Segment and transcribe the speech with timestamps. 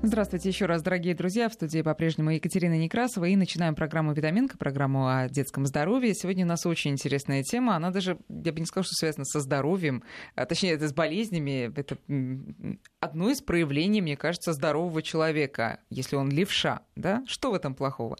[0.00, 1.48] Здравствуйте еще раз, дорогие друзья.
[1.48, 3.24] В студии по-прежнему Екатерина Некрасова.
[3.24, 6.14] И начинаем программу «Витаминка», программу о детском здоровье.
[6.14, 7.74] Сегодня у нас очень интересная тема.
[7.74, 10.04] Она даже, я бы не сказала, что связана со здоровьем,
[10.36, 11.72] а, точнее, это с болезнями.
[11.76, 11.98] Это
[13.00, 16.82] одно из проявлений, мне кажется, здорового человека, если он левша.
[16.94, 17.24] Да?
[17.26, 18.16] Что в этом плохого?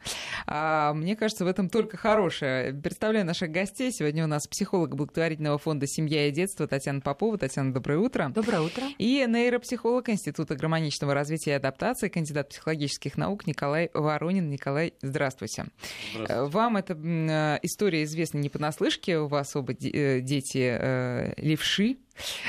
[0.48, 2.74] А, мне кажется, в этом только хорошее.
[2.74, 3.92] Представляю наших гостей.
[3.92, 7.38] Сегодня у нас психолог благотворительного фонда «Семья и детство» Татьяна Попова.
[7.38, 8.32] Татьяна, доброе утро.
[8.34, 8.82] Доброе утро.
[8.98, 14.48] И нейропсихолог Института гармоничного развития адаптации, кандидат психологических наук Николай Воронин.
[14.48, 15.66] Николай, здравствуйте.
[16.14, 16.42] здравствуйте.
[16.50, 21.98] Вам эта э, история известна не понаслышке, у вас оба э, дети э, левши,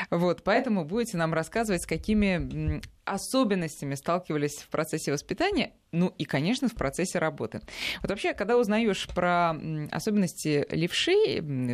[0.10, 6.70] вот, поэтому будете нам рассказывать, с какими особенностями сталкивались в процессе воспитания, ну и, конечно,
[6.70, 7.62] в процессе работы.
[8.02, 9.56] Вот вообще, когда узнаешь про
[9.92, 11.14] особенности левши,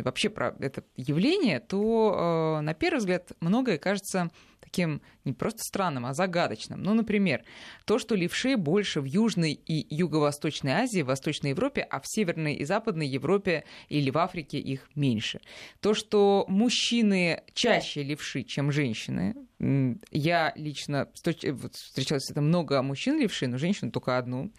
[0.02, 4.30] вообще про это явление, то на первый взгляд многое кажется
[4.76, 6.82] таким не просто странным, а загадочным.
[6.82, 7.42] Ну, например,
[7.84, 12.54] то, что левши больше в Южной и Юго-Восточной Азии, в Восточной Европе, а в Северной
[12.54, 15.40] и Западной Европе или в Африке их меньше.
[15.80, 19.34] То, что мужчины чаще левши, чем женщины.
[19.58, 24.52] Я лично встречалась с это много мужчин левши, но женщин только одну.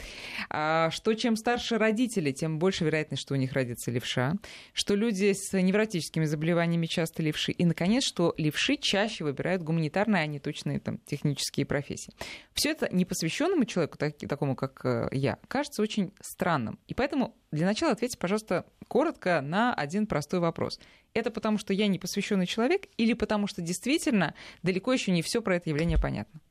[0.49, 4.33] А что чем старше родители, тем больше вероятность, что у них родится левша.
[4.73, 7.51] Что люди с невротическими заболеваниями часто левши.
[7.51, 12.13] И, наконец, что левши чаще выбирают гуманитарные, а не точные там, технические профессии.
[12.53, 16.79] Все это непосвященному человеку, так, такому как э, я, кажется очень странным.
[16.87, 20.79] И поэтому для начала ответьте, пожалуйста, коротко на один простой вопрос.
[21.13, 25.55] Это потому, что я непосвященный человек, или потому что действительно далеко еще не все про
[25.55, 26.41] это явление понятно?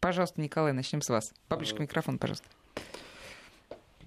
[0.00, 1.34] Пожалуйста, Николай, начнем с вас.
[1.48, 2.46] Поближе к микрофону, пожалуйста.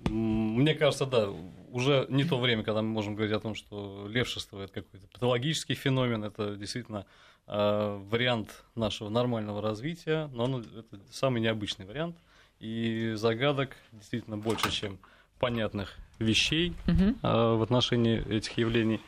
[0.09, 1.29] Мне кажется, да,
[1.69, 5.75] уже не то время, когда мы можем говорить о том, что левшество это какой-то патологический
[5.75, 7.05] феномен, это действительно
[7.47, 12.17] э, вариант нашего нормального развития, но он, это самый необычный вариант,
[12.59, 14.99] и загадок действительно больше, чем
[15.41, 17.15] понятных вещей угу.
[17.21, 19.01] э, в отношении этих явлений.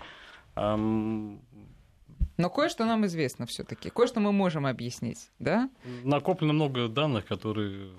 [0.55, 5.69] Но кое-что нам известно все-таки, кое-что мы можем объяснить, да?
[6.03, 7.91] Накоплено много данных, которые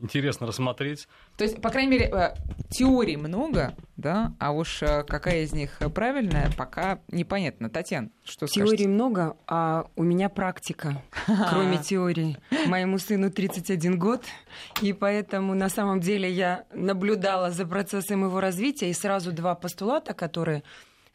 [0.00, 1.08] интересно рассмотреть.
[1.36, 2.34] То есть, по крайней мере, э,
[2.70, 7.70] теорий много, да, а уж э, какая из них правильная, пока непонятно.
[7.70, 8.88] Татьяна, что Теорий скажете?
[8.88, 11.02] много, а у меня практика,
[11.50, 12.36] кроме теории.
[12.66, 14.24] Моему сыну 31 год,
[14.82, 20.14] и поэтому на самом деле я наблюдала за процессом его развития, и сразу два постулата,
[20.14, 20.62] которые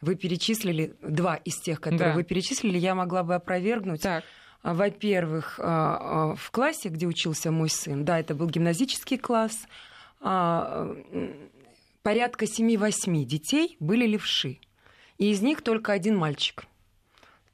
[0.00, 2.14] вы перечислили, два из тех, которые да.
[2.14, 4.02] вы перечислили, я могла бы опровергнуть.
[4.02, 4.24] Так.
[4.62, 9.66] А, во-первых, а, а, в классе, где учился мой сын, да, это был гимназический класс,
[12.02, 14.58] порядка 7-8 детей были левши.
[15.16, 16.64] И из них только один мальчик.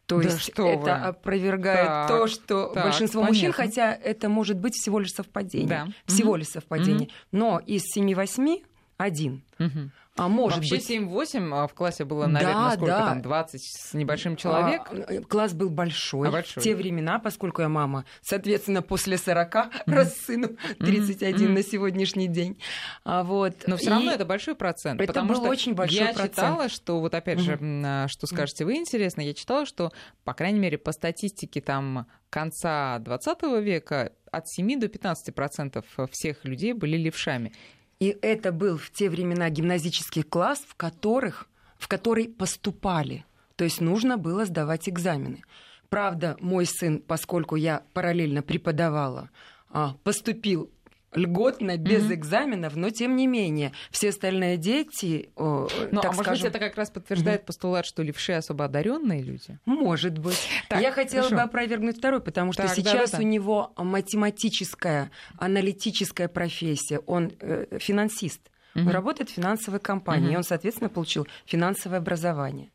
[0.06, 0.91] То да есть это вы.
[0.91, 3.34] опровергает так, то, что так, большинство понятно.
[3.34, 5.69] мужчин, хотя это может быть всего лишь совпадение.
[5.69, 5.88] Да.
[6.06, 6.37] Всего угу.
[6.38, 7.09] лишь совпадение.
[7.09, 7.15] Угу.
[7.33, 8.62] Но из 7-8
[8.99, 9.43] один.
[9.59, 9.91] Угу.
[10.16, 11.34] А может Вообще быть...
[11.34, 13.06] 7-8 а в классе было, наверное, да, сколько да.
[13.06, 14.82] там, 20 с небольшим а, человек?
[14.91, 16.60] А, класс был большой, а большой.
[16.60, 19.69] В те времена, поскольку я мама, соответственно, после 40, mm-hmm.
[19.87, 21.49] раз сыну 31 mm-hmm.
[21.53, 22.59] на сегодняшний день.
[23.05, 23.55] А, вот.
[23.66, 25.00] Но все равно это большой процент.
[25.00, 26.31] Это потому был что очень большой я процент.
[26.32, 28.03] читала, что вот опять mm-hmm.
[28.03, 29.93] же, что скажете вы интересно, я читала, что,
[30.25, 36.44] по крайней мере, по статистике там конца 20 века от 7 до 15 процентов всех
[36.44, 37.53] людей были левшами.
[37.99, 41.49] И это был в те времена гимназический класс, в, которых,
[41.79, 43.25] в который поступали.
[43.57, 45.43] То есть нужно было сдавать экзамены.
[45.89, 49.31] Правда, мой сын, поскольку я параллельно преподавала,
[49.71, 50.71] а, поступил
[51.16, 52.15] льготно, без mm-hmm.
[52.15, 56.16] экзаменов, но тем не менее, все остальные дети, ну, так а скажем...
[56.16, 57.47] может быть, это как раз подтверждает mm-hmm.
[57.47, 59.59] постулат, что левши особо одаренные люди?
[59.65, 60.49] Может быть.
[60.69, 61.37] Так, Я хотела хорошо.
[61.37, 63.25] бы опровергнуть второй, потому что так, сейчас да, да.
[63.25, 68.41] у него математическая, аналитическая профессия, он э, финансист.
[68.75, 68.81] Mm-hmm.
[68.82, 70.34] Он работает в финансовой компании, mm-hmm.
[70.34, 72.71] и он, соответственно, получил финансовое образование.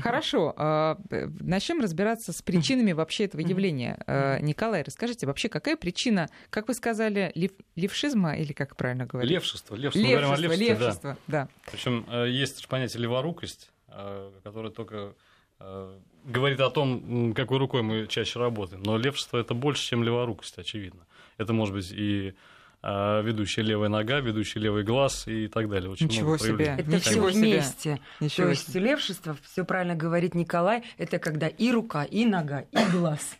[0.00, 0.54] Хорошо.
[0.56, 0.98] А,
[1.40, 4.02] начнем разбираться с причинами вообще этого явления.
[4.06, 9.30] А, Николай, расскажите, вообще какая причина, как вы сказали, лев, левшизма или как правильно говорить?
[9.30, 9.76] Левшество.
[9.76, 11.44] Левшество, левшество, левшество, левшество да.
[11.44, 11.48] да.
[11.70, 15.14] Причем э, есть понятие леворукость, э, которое только
[15.60, 18.82] э, говорит о том, какой рукой мы чаще работаем.
[18.82, 21.06] Но левшество это больше, чем леворукость, очевидно.
[21.38, 22.53] Это может быть и а,
[22.84, 25.90] ведущая левая нога, ведущий левый глаз и так далее.
[25.90, 26.74] Очень Ничего много себе.
[26.78, 28.00] Это все вместе.
[28.20, 28.80] Ничего То есть себе.
[28.80, 33.36] левшество, все правильно говорит Николай, это когда и рука, и нога, и глаз.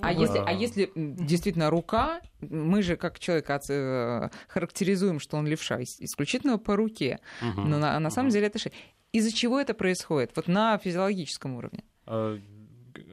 [0.00, 5.82] А, если, а если действительно рука, мы же как человек э, характеризуем, что он левша
[5.82, 7.60] исключительно по руке, угу.
[7.62, 8.34] но на, на самом угу.
[8.34, 8.72] деле это шея.
[9.12, 10.32] Из-за чего это происходит?
[10.34, 11.84] Вот на физиологическом уровне.
[12.06, 12.38] А,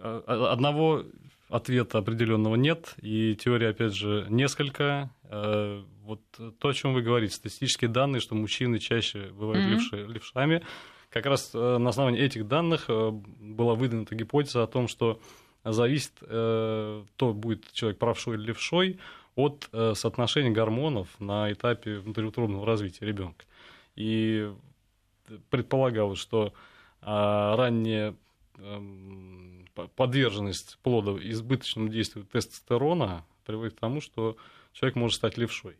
[0.02, 1.04] а, одного
[1.50, 5.12] ответа определенного нет, и теория, опять же, несколько.
[5.30, 6.22] Э, вот
[6.60, 9.70] то, о чем вы говорите, статистические данные, что мужчины чаще бывают mm-hmm.
[9.70, 10.64] левши, левшами,
[11.12, 15.20] как раз э, на основании этих данных э, была выдвинута гипотеза о том, что
[15.64, 18.98] зависит, то будет человек правшой или левшой,
[19.36, 23.44] от соотношения гормонов на этапе внутриутробного развития ребенка.
[23.96, 24.50] И
[25.50, 26.54] предполагалось, что
[27.02, 28.16] ранняя
[28.58, 29.66] эм,
[29.98, 34.38] подверженность плода избыточному действию тестостерона приводит к тому, что
[34.80, 35.78] человек может стать левшой.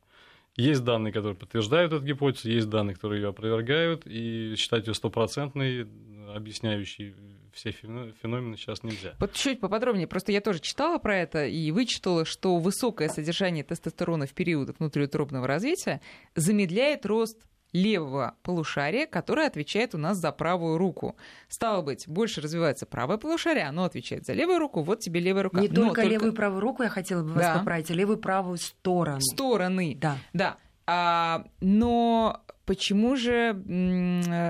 [0.56, 5.88] Есть данные, которые подтверждают эту гипотезу, есть данные, которые ее опровергают, и считать ее стопроцентной,
[6.36, 7.16] объясняющей
[7.54, 9.16] все феномены сейчас нельзя.
[9.20, 10.08] Вот чуть поподробнее.
[10.08, 15.48] Просто я тоже читала про это и вычитала, что высокое содержание тестостерона в период внутриутробного
[15.48, 16.02] развития
[16.36, 17.38] замедляет рост
[17.72, 21.16] левого полушария, которое отвечает у нас за правую руку.
[21.48, 25.60] Стало быть, больше развивается правое полушарие, оно отвечает за левую руку, вот тебе левая рука.
[25.60, 27.60] Не Но только, только левую и правую руку, я хотела бы вас да.
[27.60, 29.22] поправить, а левую и правую сторону.
[29.22, 29.98] Стороны.
[30.00, 30.18] Да.
[30.34, 30.58] Да.
[30.88, 33.32] А, но почему же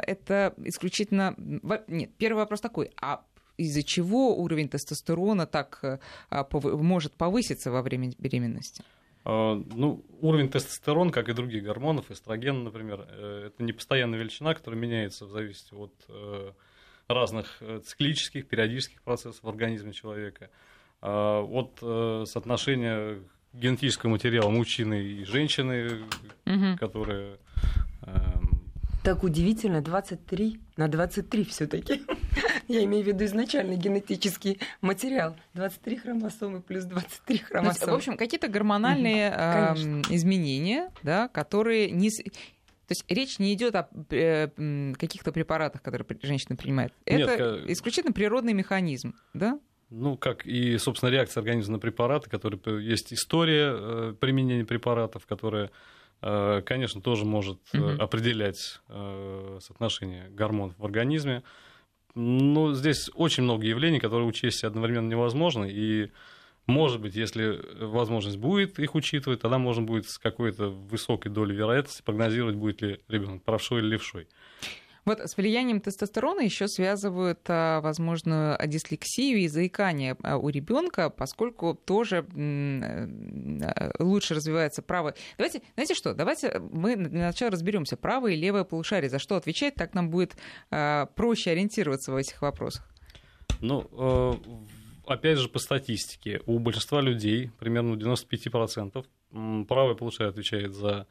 [0.05, 1.35] это исключительно...
[1.87, 2.91] Нет, первый вопрос такой.
[3.01, 3.25] А
[3.57, 5.99] из-за чего уровень тестостерона так
[6.29, 8.83] а, может повыситься во время беременности?
[9.25, 14.53] А, ну, уровень тестостерона, как и других гормонов, эстроген, например, э, это не постоянная величина,
[14.53, 16.51] которая меняется в зависимости от э,
[17.07, 20.49] разных э, циклических, периодических процессов в организме человека,
[21.01, 21.79] а, от
[22.27, 23.19] соотношения
[23.53, 26.01] генетического материала мужчины и женщины,
[26.45, 26.77] угу.
[26.77, 27.37] которые
[28.03, 28.48] эм,
[29.09, 32.03] так удивительно, 23 на 23 все таки
[32.67, 35.35] Я имею в виду изначальный генетический материал.
[35.55, 37.73] 23 хромосомы плюс 23 хромосомы.
[37.73, 39.73] Есть, в общем, какие-то гормональные э,
[40.11, 42.11] изменения, да, которые не...
[42.11, 46.93] То есть речь не идет о э, каких-то препаратах, которые женщина принимает.
[47.05, 49.59] Это Нет, исключительно природный механизм, да?
[49.89, 55.71] Ну, как и, собственно, реакция организма на препараты, которые есть история э, применения препаратов, которая
[56.21, 57.89] конечно, тоже может угу.
[57.99, 61.43] определять э, соотношение гормонов в организме.
[62.15, 65.65] Но здесь очень много явлений, которые учесть одновременно невозможно.
[65.65, 66.11] И,
[66.65, 72.01] может быть, если возможность будет их учитывать, тогда можно будет с какой-то высокой долей вероятности
[72.01, 74.27] прогнозировать, будет ли ребенок правшой или левшой.
[75.05, 81.73] Вот с влиянием тестостерона еще связывают а, возможную дислексию и заикание а, у ребенка, поскольку
[81.73, 85.15] тоже э, лучше развивается правое.
[85.37, 89.75] Давайте, знаете что, давайте мы для начала разберемся, правое и левое полушарие, за что отвечает,
[89.75, 90.35] так нам будет
[90.71, 92.87] а, проще ориентироваться в этих вопросах.
[93.61, 94.33] Ну, э,
[95.05, 99.05] опять же, по статистике, у большинства людей, примерно у 95%,
[99.65, 101.07] правое полушарие отвечает за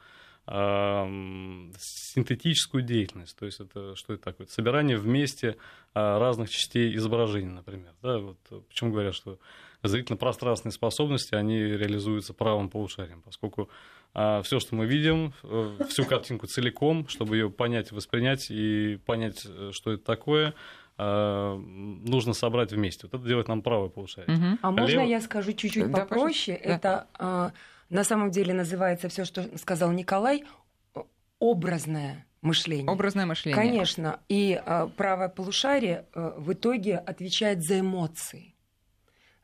[0.49, 3.37] синтетическую деятельность.
[3.37, 4.47] То есть это что это такое?
[4.47, 5.57] Собирание вместе
[5.95, 7.93] а, разных частей изображения, например.
[8.03, 9.39] Да, вот, почему говорят, что
[9.83, 13.69] зрительно-пространственные способности, они реализуются правым полушарием, поскольку
[14.15, 19.47] а, все, что мы видим, э, всю картинку целиком, чтобы ее понять, воспринять и понять,
[19.47, 20.55] э, что это такое,
[20.97, 23.07] а, нужно собрать вместе.
[23.07, 24.37] Вот это делает нам правое полушарие.
[24.37, 24.59] Угу.
[24.63, 25.09] А можно Лев...
[25.09, 26.61] я скажу чуть-чуть да, попроще?
[26.65, 26.71] Да.
[26.71, 27.53] Это
[27.91, 30.45] на самом деле называется все, что сказал Николай,
[31.39, 32.91] образное мышление.
[32.91, 33.57] Образное мышление.
[33.57, 34.21] Конечно.
[34.29, 38.55] И э, правое полушарие э, в итоге отвечает за эмоции,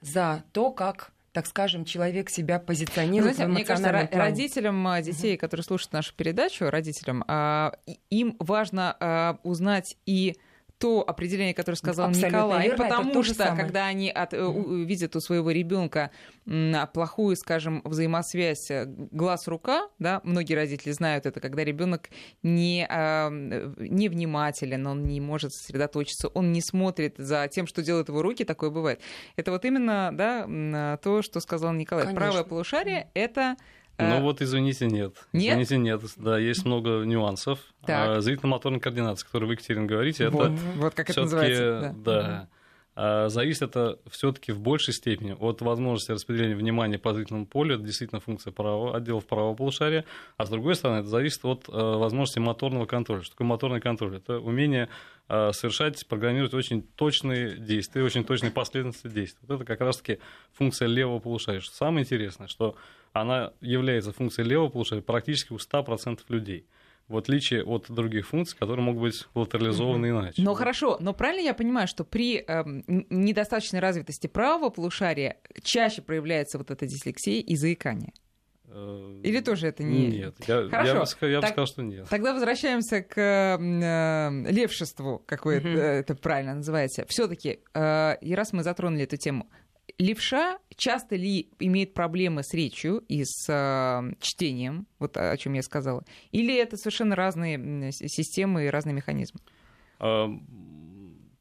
[0.01, 4.09] за то, как так скажем, человек себя позиционирует Знаете, в мне кажется, плане.
[4.13, 7.73] родителям а, детей, которые слушают нашу передачу, родителям, а,
[8.09, 10.37] им важно узнать и
[10.85, 13.57] то определение, которое сказал Абсолютно Николай, верно, потому что самое.
[13.57, 14.85] когда они от, mm.
[14.85, 16.11] видят у своего ребенка
[16.93, 22.11] плохую, скажем, взаимосвязь э, глаз-рука, да, многие родители знают это, когда ребенок
[22.43, 28.11] не, а, не внимателен, он не может сосредоточиться, он не смотрит за тем, что делают
[28.11, 29.01] его руки, такое бывает.
[29.37, 32.05] Это вот именно да, то, что сказал Николай.
[32.05, 32.21] Конечно.
[32.21, 33.57] Правое полушарие— это
[33.99, 35.15] ну вот, извините, нет.
[35.33, 35.61] Нет?
[35.61, 36.03] Извините, нет.
[36.17, 37.61] Да, есть много нюансов.
[37.87, 38.17] Так.
[38.17, 41.95] А зрительно-моторная координация, которую вы, Екатерина, говорите, вот, это вот как это называется.
[41.99, 42.23] Да.
[42.23, 42.49] да.
[42.97, 47.75] А зависит это все-таки в большей степени от возможности распределения внимания по зрительному полю.
[47.75, 50.05] Это действительно функция правого, отделов правого полушария.
[50.37, 53.23] А с другой стороны, это зависит от возможности моторного контроля.
[53.23, 54.19] Что такое моторный контроль?
[54.19, 54.89] Это умение
[55.27, 59.41] совершать, программировать очень точные действия, очень точные последовательности действий.
[59.49, 60.21] Вот это как раз-таки
[60.53, 61.61] функция левого полушария.
[61.61, 62.77] Что самое интересное, что
[63.15, 66.67] она является функцией левого полушария практически у 100% людей
[67.09, 70.21] в отличие от других функций, которые могут быть латерализованы mm-hmm.
[70.21, 70.43] иначе.
[70.43, 72.65] Но хорошо, но правильно я понимаю, что при э,
[73.11, 78.15] недостаточной развитости правого полушария чаще проявляется вот эта дислексия и заикание?
[78.69, 80.09] Э, Или тоже это не...
[80.09, 80.89] Нет, я, Хорошо.
[80.89, 82.09] я, бы, я бы сказал, что нет.
[82.09, 85.79] Тогда возвращаемся к э, левшеству, как вы mm-hmm.
[85.79, 87.05] это правильно называете.
[87.09, 89.47] все таки э, и раз мы затронули эту тему,
[89.99, 95.63] левша часто ли имеет проблемы с речью и с э, чтением, вот о чем я
[95.63, 99.41] сказала, или это совершенно разные системы и разные механизмы?
[100.01, 100.29] А,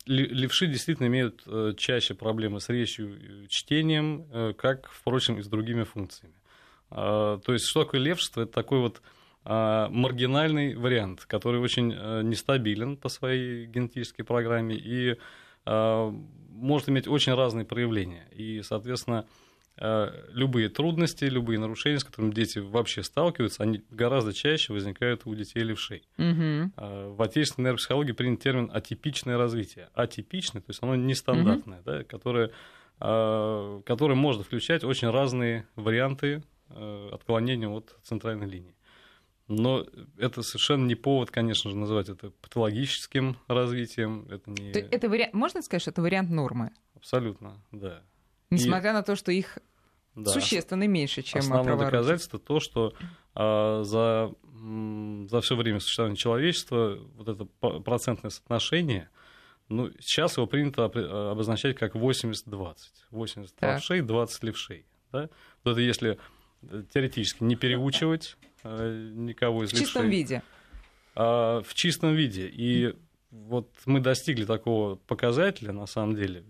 [0.05, 5.47] левши действительно имеют э, чаще проблемы с речью и чтением, э, как, впрочем, и с
[5.47, 6.35] другими функциями.
[6.89, 8.43] А, то есть, что такое левшество?
[8.43, 9.01] Это такой вот
[9.45, 15.17] а, маргинальный вариант, который очень э, нестабилен по своей генетической программе и
[15.65, 18.27] может иметь очень разные проявления.
[18.31, 19.25] И, соответственно,
[19.75, 25.63] любые трудности, любые нарушения, с которыми дети вообще сталкиваются, они гораздо чаще возникают у детей
[25.63, 26.03] левшей.
[26.19, 26.71] Угу.
[27.15, 29.89] В отечественной нейропсихологии принят термин атипичное развитие.
[29.95, 31.85] Атипичное, то есть оно нестандартное, угу.
[31.85, 32.51] да, которое,
[32.99, 38.75] которое может включать очень разные варианты отклонения от центральной линии.
[39.47, 39.85] Но
[40.17, 44.25] это совершенно не повод, конечно же, называть это патологическим развитием.
[44.29, 44.71] Это не...
[44.71, 45.29] это вари...
[45.33, 46.71] Можно сказать, что это вариант нормы?
[46.95, 48.01] Абсолютно, да.
[48.49, 48.93] Несмотря И...
[48.93, 49.57] на то, что их
[50.15, 50.31] да.
[50.31, 52.93] существенно меньше, чем Основное доказательство то, что
[53.35, 54.33] а, за,
[55.29, 59.09] за все время существования человечества вот это процентное соотношение,
[59.69, 62.75] ну, сейчас его принято обозначать как 80-20.
[63.11, 64.85] 80 правшей, 20 левшей.
[65.11, 65.29] Да?
[65.63, 66.19] Вот это если
[66.93, 70.41] теоретически не переучивать э, никого из В чистом виде.
[71.15, 72.49] А, в чистом виде.
[72.51, 72.95] И
[73.31, 76.43] вот мы достигли такого показателя, на самом деле,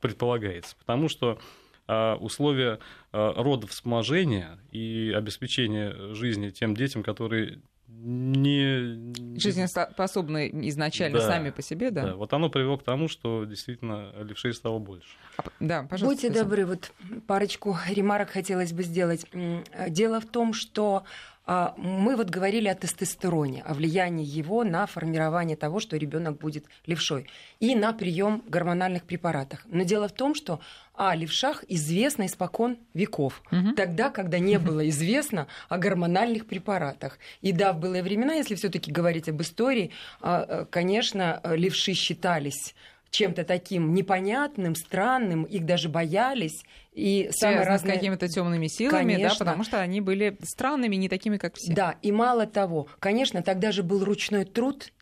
[0.00, 1.38] предполагается, потому что
[1.86, 2.78] а, условия
[3.12, 9.38] а, родовспоможения и обеспечения жизни тем детям, которые не...
[9.38, 12.02] Жизнеспособны изначально да, сами по себе, да?
[12.02, 15.08] Да, вот оно привело к тому, что действительно левшей стало больше.
[15.38, 16.06] А, да, пожалуйста.
[16.06, 16.44] Будьте спасибо.
[16.44, 16.92] добры, вот
[17.26, 19.26] парочку ремарок хотелось бы сделать.
[19.88, 21.04] Дело в том, что
[21.46, 27.28] мы вот говорили о тестостероне, о влиянии его на формирование того, что ребенок будет левшой,
[27.60, 29.60] и на прием гормональных препаратов.
[29.66, 30.60] Но дело в том, что
[30.94, 33.74] о левшах известно испокон веков, угу.
[33.76, 37.18] тогда, когда не было известно о гормональных препаратах.
[37.42, 42.74] И да, в былые времена, если все-таки говорить об истории, а, конечно, левши считались
[43.10, 46.64] чем-то таким непонятным, странным, их даже боялись.
[46.92, 47.92] И самые разные...
[47.92, 49.28] с какими-то темными силами, конечно.
[49.28, 51.74] да, потому что они были странными, не такими, как все.
[51.74, 54.92] Да, и мало того, конечно, тогда же был ручной труд,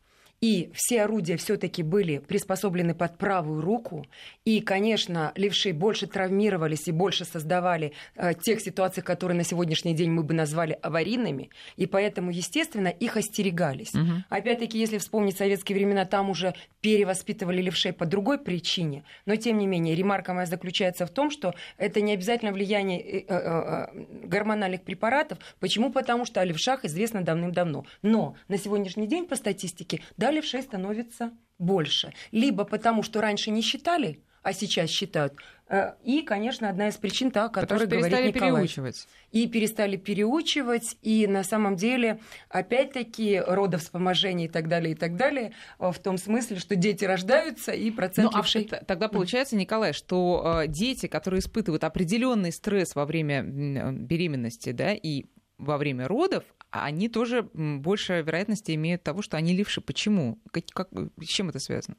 [0.45, 4.05] и все орудия все-таки были приспособлены под правую руку.
[4.45, 10.11] И, конечно, левши больше травмировались и больше создавали э, тех ситуаций, которые на сегодняшний день
[10.11, 11.49] мы бы назвали аварийными.
[11.77, 13.95] И поэтому, естественно, их остерегались.
[13.95, 14.25] Угу.
[14.29, 19.03] Опять-таки, если вспомнить советские времена, там уже перевоспитывали левшей по другой причине.
[19.25, 23.25] Но, тем не менее, ремарка моя заключается в том, что это не обязательно влияние э,
[23.27, 25.39] э, э, гормональных препаратов.
[25.59, 25.91] Почему?
[25.91, 27.87] Потому что о левшах известно давным-давно.
[28.03, 32.13] Но на сегодняшний день по статистике, да, левшей становится больше.
[32.33, 35.35] Либо потому, что раньше не считали, а сейчас считают.
[35.69, 38.53] Э, и, конечно, одна из причин та, о которой говорит перестали Николай.
[38.63, 39.09] переучивать.
[39.33, 45.53] И перестали переучивать, и на самом деле, опять-таки, родовспоможение и так далее, и так далее,
[45.79, 48.69] э, в том смысле, что дети рождаются, и процент ну, левшей...
[48.71, 54.93] а Тогда получается, Николай, что э, дети, которые испытывают определенный стресс во время беременности, да,
[54.93, 55.25] и
[55.59, 59.81] во время родов, они тоже больше вероятности имеют того, что они левши.
[59.81, 60.39] Почему?
[60.51, 60.89] Как, как,
[61.21, 61.97] с чем это связано?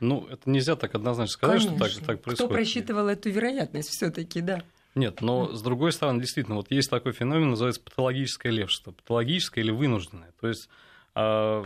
[0.00, 1.88] Ну, это нельзя так однозначно сказать, Конечно.
[1.88, 2.38] что так, так происходит.
[2.38, 4.62] Кто просчитывал эту вероятность все-таки, да?
[4.94, 8.92] Нет, но с другой стороны, действительно, вот есть такой феномен, называется патологическое левшество.
[8.92, 10.32] Патологическое или вынужденное.
[10.40, 10.68] То есть
[11.14, 11.64] э,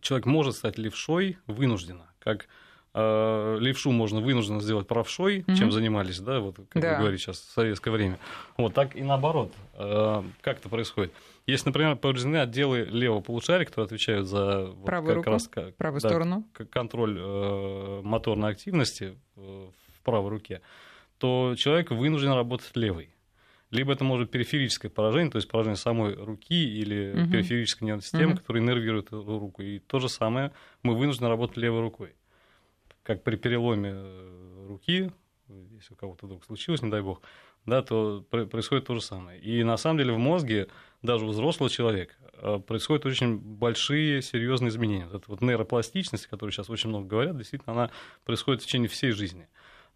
[0.00, 2.46] человек может стать левшой вынужденно, как
[2.94, 5.54] левшу можно вынужденно сделать правшой, mm-hmm.
[5.54, 6.92] чем занимались, да, вот как да.
[6.92, 8.18] вы говорите сейчас в советское время.
[8.58, 9.52] Вот так и наоборот.
[9.74, 11.12] Э, как это происходит?
[11.46, 15.76] Если, например, повреждены отделы левого полушария, которые отвечают за вот, правую как руку, раз, как,
[15.76, 16.44] правую да, сторону.
[16.70, 20.60] контроль э, моторной активности э, в правой руке,
[21.18, 23.14] то человек вынужден работать левой.
[23.70, 27.32] Либо это может быть периферическое поражение, то есть поражение самой руки или угу.
[27.32, 28.40] периферической нервной системы, угу.
[28.40, 29.62] которая иннервирует эту руку.
[29.62, 32.14] И то же самое, мы вынуждены работать левой рукой.
[33.02, 35.10] Как при переломе э, руки,
[35.48, 37.20] если у кого-то вдруг случилось, не дай бог,
[37.66, 39.40] да, то происходит то же самое.
[39.40, 40.68] И на самом деле в мозге
[41.02, 45.06] даже у взрослого человека э, происходят очень большие, серьезные изменения.
[45.06, 47.90] Это вот нейропластичность, о которой сейчас очень много говорят, действительно, она
[48.24, 49.48] происходит в течение всей жизни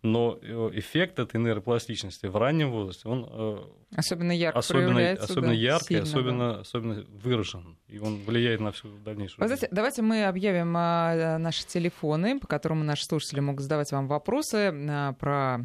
[0.06, 3.58] но э, эффект этой нейропластичности в раннем возрасте, он э,
[3.96, 6.60] особенно ярко особенно, особенно да, яркий, сильно, особенно, да.
[6.60, 11.66] особенно выражен, и он влияет на всю дальнейшую Вы знаете, давайте мы объявим а, наши
[11.66, 15.60] телефоны, по которым наши слушатели могут задавать вам вопросы а, про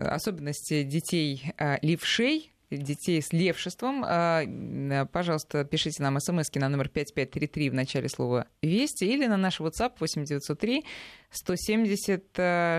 [0.00, 7.70] особенности детей а, левшей, детей с левшеством, э, пожалуйста, пишите нам смс на номер 5533
[7.70, 10.84] в начале слова «Вести» или на наш WhatsApp 8903
[11.30, 12.24] 170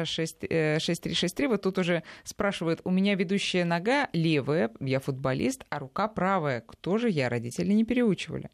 [0.07, 1.47] 6363.
[1.47, 6.61] Вот тут уже спрашивают, у меня ведущая нога левая, я футболист, а рука правая.
[6.61, 7.29] Кто же я?
[7.29, 8.49] Родители не переучивали.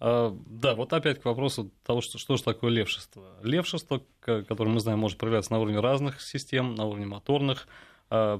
[0.00, 3.26] А, да, вот опять к вопросу того, что, что же такое левшество.
[3.42, 7.89] Левшество, которое мы знаем, может проявляться на уровне разных систем, на уровне моторных, а,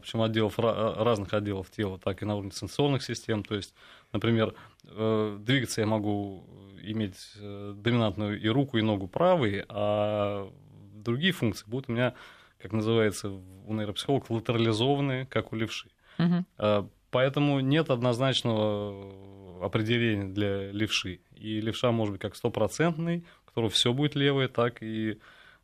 [0.03, 3.43] причем отделов, а, разных отделов тела, так и на уровне сенсорных систем.
[3.45, 3.75] То есть,
[4.13, 6.45] например, э, двигаться я могу
[6.83, 10.51] иметь э, доминантную и руку, и ногу правой, а
[10.95, 12.15] другие функции будут у меня,
[12.59, 15.89] как называется у нейропсихологов, латерализованные, как у левши.
[16.19, 16.91] Угу.
[17.11, 23.93] Поэтому нет однозначного определения для левши и левша может быть как стопроцентный, у которого все
[23.93, 25.19] будет левое, так и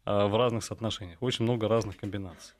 [0.05, 1.23] а, в разных соотношениях.
[1.23, 2.55] Очень много разных комбинаций.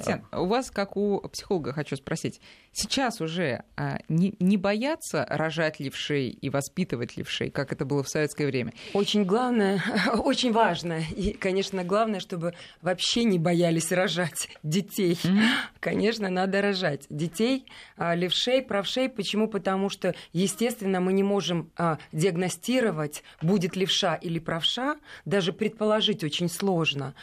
[0.00, 0.40] Татьяна, а.
[0.40, 2.40] у вас, как у психолога, хочу спросить,
[2.72, 8.08] сейчас уже а, не, не боятся рожать левшей и воспитывать левшей, как это было в
[8.08, 8.72] советское время?
[8.92, 9.82] Очень главное,
[10.18, 15.18] очень важно, и, конечно, главное, чтобы вообще не боялись рожать детей.
[15.22, 15.48] Mm-hmm.
[15.80, 19.08] Конечно, надо рожать детей, а, левшей, правшей.
[19.08, 19.48] Почему?
[19.48, 26.48] Потому что, естественно, мы не можем а, диагностировать, будет левша или правша, даже предположить очень
[26.48, 27.14] сложно.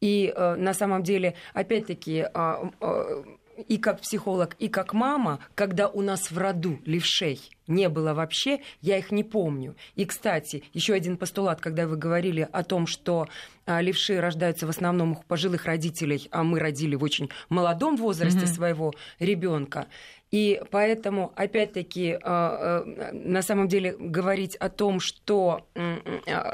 [0.00, 3.24] И э, на самом деле, опять-таки, э, э,
[3.68, 8.60] и как психолог, и как мама, когда у нас в роду левшей не было вообще,
[8.80, 9.76] я их не помню.
[9.96, 13.28] И, кстати, еще один постулат, когда вы говорили о том, что
[13.66, 18.40] а, левши рождаются в основном у пожилых родителей, а мы родили в очень молодом возрасте
[18.40, 18.54] mm-hmm.
[18.54, 19.86] своего ребенка.
[20.30, 25.66] И поэтому, опять-таки, а, а, на самом деле говорить о том, что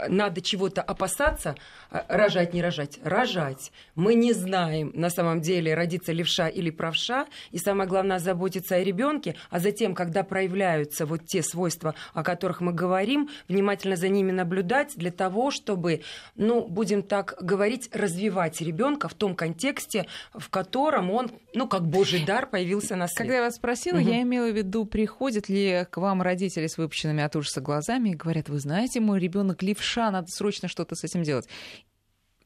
[0.09, 1.57] надо чего-то опасаться,
[1.91, 3.73] рожать, не рожать, рожать.
[3.95, 8.83] Мы не знаем, на самом деле, родиться левша или правша, и самое главное, заботиться о
[8.83, 14.33] ребенке, а затем, когда проявляются вот те свойства, о которых мы говорим, внимательно за ними
[14.33, 16.03] наблюдать для того, чтобы,
[16.35, 22.25] ну, будем так говорить, развивать ребенка в том контексте, в котором он, ну, как божий
[22.25, 23.19] дар появился на свет.
[23.19, 24.09] Когда я вас спросила, угу.
[24.09, 28.15] я имела в виду, приходят ли к вам родители с выпущенными от ужаса глазами и
[28.15, 31.49] говорят, вы знаете, мой ребенок левша, надо срочно что-то с этим делать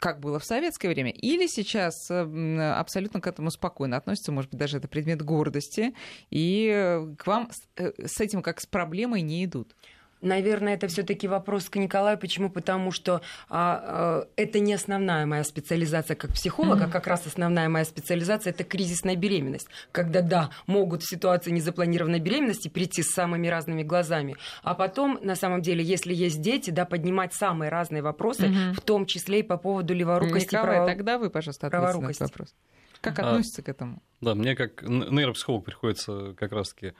[0.01, 4.79] как было в советское время, или сейчас абсолютно к этому спокойно относятся, может быть, даже
[4.79, 5.95] это предмет гордости,
[6.31, 7.93] и э, к вам с э,
[8.25, 9.77] этим как с проблемой не идут?
[10.23, 12.19] Наверное, это все-таки вопрос к Николаю.
[12.19, 12.51] Почему?
[12.51, 16.91] Потому что а, а, это не основная моя специализация как психолога, mm-hmm.
[16.91, 19.69] как раз основная моя специализация это кризисная беременность.
[19.93, 25.37] Когда, да, могут в ситуации незапланированной беременности прийти с самыми разными глазами, а потом, на
[25.37, 28.75] самом деле, если есть дети, да, поднимать самые разные вопросы, mm-hmm.
[28.75, 30.55] в том числе и по поводу леворукости.
[30.55, 30.87] Николай, право...
[30.87, 32.55] тогда вы, пожалуйста, ответьте на этот вопрос.
[33.01, 34.03] Как а, относится к этому?
[34.21, 36.93] Да, мне как нейропсихолог приходится как раз-таки а,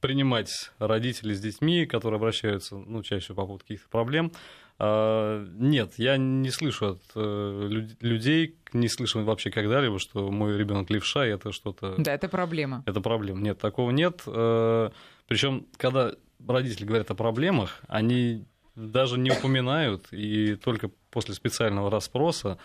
[0.00, 4.30] принимать родителей с детьми, которые обращаются, ну, чаще по поводу каких-то проблем.
[4.78, 7.68] А, нет, я не слышу от э,
[8.00, 11.94] людей, не слышал вообще когда-либо, что мой ребенок левша, и это что-то...
[11.98, 12.82] Да, это проблема.
[12.86, 13.40] Это проблема.
[13.40, 14.22] Нет, такого нет.
[14.26, 14.90] Э,
[15.26, 16.12] Причем, когда
[16.46, 22.58] родители говорят о проблемах, они даже не упоминают, и только после специального расспроса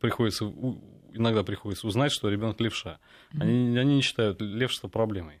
[0.00, 0.52] приходится,
[1.12, 2.98] иногда приходится узнать, что ребенок левша.
[3.38, 5.40] Они, они не считают левшество проблемой.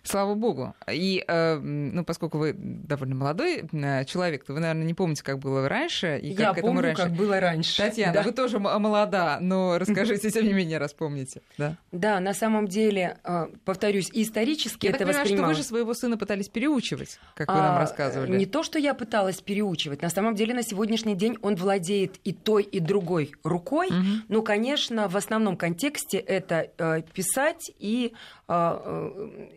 [0.03, 0.73] Слава богу.
[0.91, 5.37] И, э, ну, поскольку вы довольно молодой э, человек, то вы, наверное, не помните, как
[5.37, 6.19] было раньше.
[6.21, 7.03] И как Я к этому помню, раньше.
[7.03, 7.77] как было раньше.
[7.77, 8.23] Татьяна, да.
[8.23, 11.41] вы тоже молода, но расскажите, тем не менее, раз помните.
[11.57, 15.63] Да, да на самом деле, э, повторюсь, исторически я это так понимаю, что вы же
[15.63, 18.35] своего сына пытались переучивать, как вы нам а, рассказывали.
[18.37, 20.01] Не то, что я пыталась переучивать.
[20.01, 23.89] На самом деле, на сегодняшний день он владеет и той, и другой рукой.
[23.89, 24.05] Угу.
[24.29, 28.13] Но, конечно, в основном контексте это писать и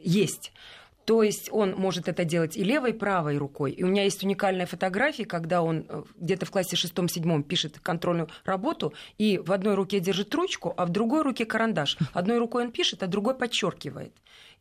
[0.02, 0.52] есть есть.
[1.04, 3.72] То есть он может это делать и левой, и правой рукой.
[3.72, 8.30] И у меня есть уникальная фотография, когда он э, где-то в классе шестом-седьмом пишет контрольную
[8.44, 11.98] работу, и в одной руке держит ручку, а в другой руке карандаш.
[12.14, 14.14] Одной рукой он пишет, а другой подчеркивает.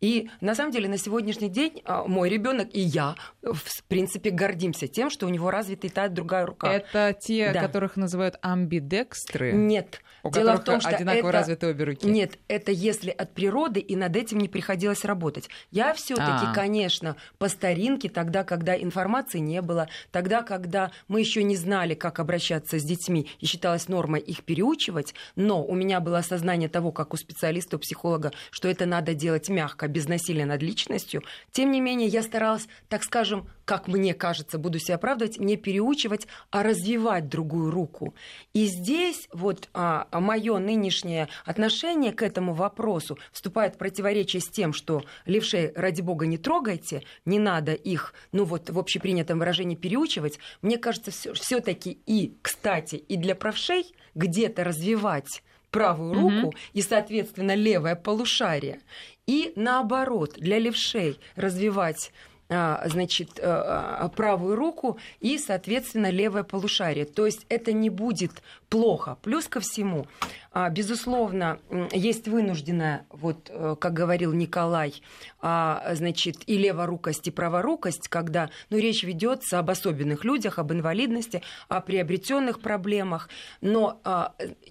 [0.04, 4.90] И на самом деле на сегодняшний день а, мой ребенок и я, в принципе, гордимся
[4.90, 6.74] тем, что у него развита и та, и другая рука.
[6.74, 7.62] Это те, да.
[7.62, 9.54] которых называют амбидекстры?
[9.54, 10.02] Нет.
[10.22, 11.38] У Дело в том, что одинаково это...
[11.38, 12.08] развиты обе руки?
[12.08, 15.50] Нет, это если от природы, и над этим не приходилось работать.
[15.70, 16.54] Я все таки А-а-а.
[16.54, 22.20] конечно, по старинке, тогда, когда информации не было, тогда, когда мы еще не знали, как
[22.20, 27.14] обращаться с детьми, и считалось нормой их переучивать, но у меня было осознание того, как
[27.14, 31.24] у специалиста, у психолога, что это надо делать мягко, без насилия над личностью.
[31.52, 36.28] Тем не менее, я старалась, так скажем, как мне кажется, буду себя оправдывать, не переучивать,
[36.52, 38.14] а развивать другую руку.
[38.54, 44.74] И здесь вот а, мое нынешнее отношение к этому вопросу вступает в противоречие с тем,
[44.74, 50.40] что левшей, ради бога, не трогайте, не надо их, ну вот в общепринятом выражении переучивать.
[50.62, 56.70] Мне кажется, все-таки и, кстати, и для правшей где-то развивать правую руку mm-hmm.
[56.74, 58.80] и, соответственно, левое полушарие.
[59.28, 62.12] И наоборот, для левшей развивать
[62.50, 67.06] а, значит, э, а, правую руку и, соответственно, левое полушарие.
[67.06, 69.18] То есть это не будет плохо.
[69.22, 70.08] Плюс ко всему,
[70.52, 71.60] а, безусловно,
[71.92, 75.02] есть вынужденная, вот, э, как говорил Николай,
[75.42, 81.82] значит, и леворукость, и праворукость, когда ну, речь ведется об особенных людях, об инвалидности, о
[81.82, 83.30] приобретенных проблемах,
[83.62, 84.02] но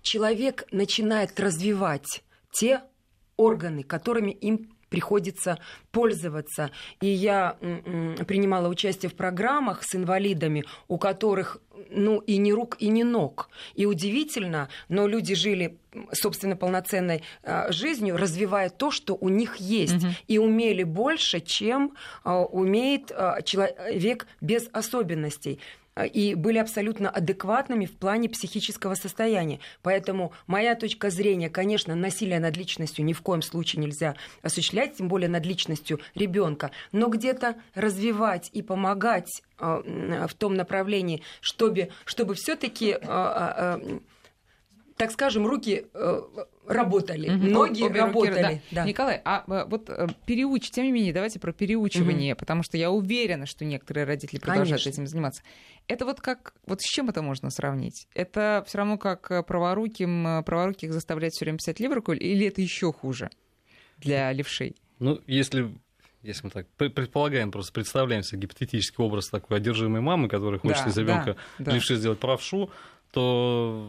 [0.03, 2.83] человек начинает развивать те
[3.43, 5.59] органы, которыми им приходится
[5.91, 6.71] пользоваться.
[7.01, 7.57] И я
[8.27, 13.49] принимала участие в программах с инвалидами, у которых ну и ни рук, и ни ног.
[13.75, 15.79] И удивительно, но люди жили,
[16.13, 20.13] собственно, полноценной э, жизнью, развивая то, что у них есть, угу.
[20.29, 25.59] и умели больше, чем э, умеет э, человек без особенностей.
[25.95, 29.61] Э, и были абсолютно адекватными в плане психического состояния.
[29.83, 35.09] Поэтому моя точка зрения, конечно, насилие над личностью ни в коем случае нельзя осуществлять, тем
[35.09, 42.35] более над личностью ребенка, но где-то развивать и помогать э, в том направлении, чтобы, чтобы
[42.35, 44.01] все-таки э,
[45.03, 45.87] так скажем, руки
[46.67, 47.47] работали, угу.
[47.47, 48.43] ноги Обе работали.
[48.43, 48.83] Руки, да.
[48.83, 48.87] Да.
[48.87, 52.41] Николай, а э, вот э, переуч, тем не менее, давайте про переучивание, угу.
[52.41, 54.88] потому что я уверена, что некоторые родители продолжают Конечно.
[54.91, 55.43] этим заниматься.
[55.88, 58.07] Это вот как, вот с чем это можно сравнить?
[58.15, 62.93] Это все равно как э, праворуким, праворуких заставлять все время писать Ливерпуль, или это еще
[62.93, 63.31] хуже
[63.99, 64.77] для левшей?
[64.99, 65.73] Ну, если
[66.23, 70.91] если мы так предполагаем, просто представляем себе гипотетический образ такой одержимой мамы, которая хочет да,
[70.91, 71.99] из ребенка да, левши да.
[71.99, 72.71] сделать правшу,
[73.12, 73.88] то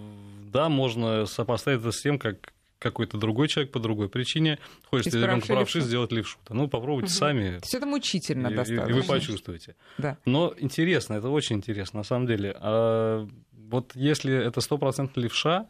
[0.52, 4.60] да, можно сопоставить это с тем, как какой-то другой человек по другой причине
[4.90, 6.38] хочет ребенка правши сделать левшу.
[6.50, 7.18] Ну, попробуйте угу.
[7.18, 7.60] сами.
[7.64, 8.92] Все это мучительно и, достаточно.
[8.92, 9.76] И вы почувствуете.
[9.98, 10.18] Да.
[10.26, 12.56] Но интересно, это очень интересно, на самом деле.
[12.60, 15.68] А вот если это стопроцентно левша,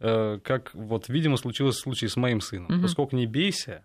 [0.00, 2.72] э, как вот, видимо, случилось в случае с моим сыном.
[2.72, 2.82] Угу.
[2.82, 3.84] Поскольку не бейся,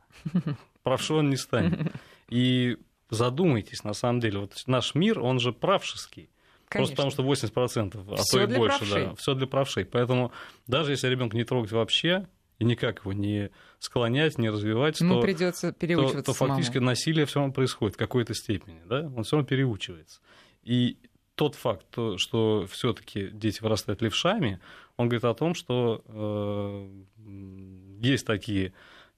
[0.81, 1.93] правшой он не станет.
[2.29, 2.77] И
[3.11, 6.29] задумайтесь, на самом деле, вот наш мир, он же правшеский.
[6.73, 6.95] Конечно.
[6.95, 9.05] Просто потому что 80%, а Всё то и больше, правшей.
[9.05, 9.85] да, все для правшей.
[9.85, 10.31] Поэтому
[10.67, 12.27] даже если ребенка не трогать вообще,
[12.59, 16.91] и никак его не склонять, не развивать, Ему то, придется переучиваться то, то фактически самому.
[16.91, 19.11] насилие все равно происходит в какой-то степени, да?
[19.15, 20.19] он все равно переучивается.
[20.63, 20.97] И
[21.35, 24.59] тот факт, что все-таки дети вырастают левшами,
[24.97, 26.89] он говорит о том, что э,
[28.01, 28.73] есть такие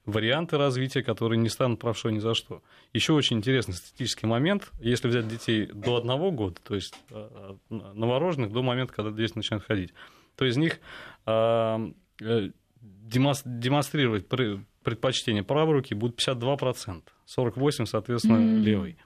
[0.05, 2.61] варианты развития, которые не станут правшой ни за что.
[2.93, 4.71] Еще очень интересный статистический момент.
[4.79, 9.65] Если взять детей до одного года, то есть э, новорожденных до момента, когда дети начинают
[9.65, 9.93] ходить,
[10.35, 10.79] то из них
[11.25, 11.91] э,
[12.21, 12.49] э,
[12.81, 17.03] демонстрировать предпочтение правой руки будут 52%,
[17.37, 18.59] 48% соответственно mm-hmm.
[18.59, 18.97] левой.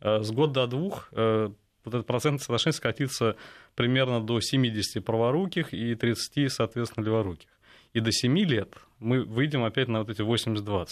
[0.00, 3.36] С года до двух вот этот процент соотношение скатится
[3.74, 7.48] примерно до 70 праворуких и 30, соответственно, леворуких
[7.98, 10.88] и до 7 лет мы выйдем опять на вот эти 80-20.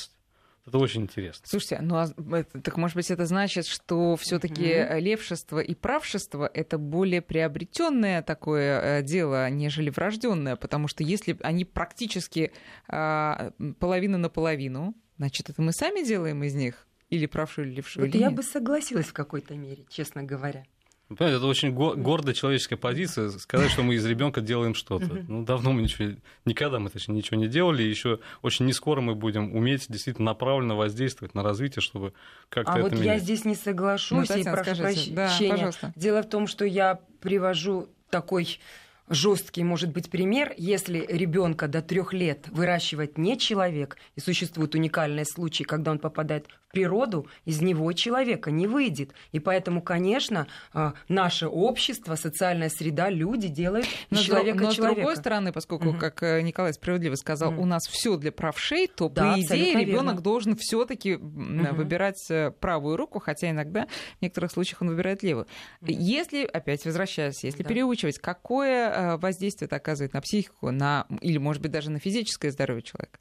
[0.67, 1.45] Это очень интересно.
[1.47, 2.09] Слушайте, ну а,
[2.45, 5.01] так может быть это значит, что все-таки mm-hmm.
[5.01, 11.65] левшество и правшество это более приобретенное такое э, дело, нежели врожденное, потому что если они
[11.65, 12.51] практически
[12.89, 18.07] а, половина на половину, значит это мы сами делаем из них или правшую или левшую.
[18.07, 20.65] Вот я бы согласилась в какой-то мере, честно говоря.
[21.09, 25.25] Понимаете, это очень гордая человеческая позиция, сказать, что мы из ребенка делаем что-то.
[25.29, 29.01] Ну, давно мы ничего, никогда мы точнее ничего не делали, и еще очень не скоро
[29.01, 32.13] мы будем уметь действительно направленно воздействовать на развитие, чтобы
[32.49, 33.07] как-то а это вот менять.
[33.07, 35.13] я здесь не соглашусь, ну, и прошу скажите.
[35.15, 35.73] прощения.
[35.81, 38.59] Да, Дело в том, что я привожу такой
[39.09, 45.25] жесткий может быть пример, если ребенка до трех лет выращивать не человек, и существует уникальный
[45.25, 49.13] случай, когда он попадает в природу, из него человека не выйдет.
[49.33, 54.95] И поэтому, конечно, а, наше общество, социальная среда, люди делают но человека но человека.
[54.95, 55.99] с другой стороны, поскольку, угу.
[55.99, 57.63] как э, Николай справедливо сказал, угу.
[57.63, 61.25] у нас все для правшей, то да, по идее ребенок должен все-таки угу.
[61.73, 63.87] выбирать э, правую руку, хотя иногда
[64.19, 65.47] в некоторых случаях он выбирает левую.
[65.81, 65.93] Угу.
[65.93, 67.69] Если, опять возвращаясь, если да.
[67.69, 72.51] переучивать, какое э, воздействие это оказывает на психику, на или, может быть, даже на физическое
[72.51, 73.19] здоровье человека?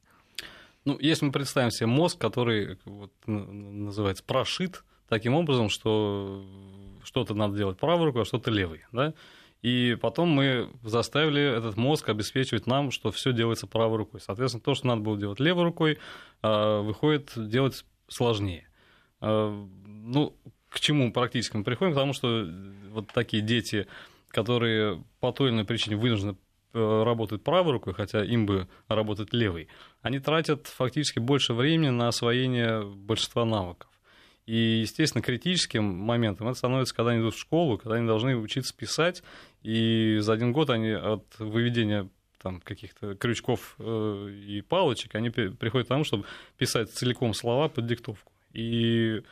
[0.86, 6.46] Ну, если мы представим себе мозг, который вот, называется прошит таким образом, что
[7.04, 9.14] что-то надо делать правой рукой, а что-то левой, да,
[9.66, 14.22] и потом мы заставили этот мозг обеспечивать нам, что все делается правой рукой.
[14.22, 15.98] Соответственно, то, что надо было делать левой рукой,
[16.44, 18.68] а, выходит делать сложнее.
[19.22, 19.50] А,
[19.88, 20.36] ну,
[20.70, 21.94] к чему практически мы приходим?
[21.94, 22.48] Потому что
[22.92, 23.88] вот такие дети,
[24.36, 26.36] которые по той или иной причине вынуждены
[26.74, 29.70] э, работать правой рукой, хотя им бы работать левой,
[30.02, 33.90] они тратят фактически больше времени на освоение большинства навыков.
[34.46, 38.76] И, естественно, критическим моментом это становится, когда они идут в школу, когда они должны учиться
[38.76, 39.24] писать,
[39.64, 42.10] и за один год они от выведения
[42.42, 46.26] там, каких-то крючков э, и палочек, они приходят к тому, чтобы
[46.58, 48.34] писать целиком слова под диктовку.
[48.52, 49.24] И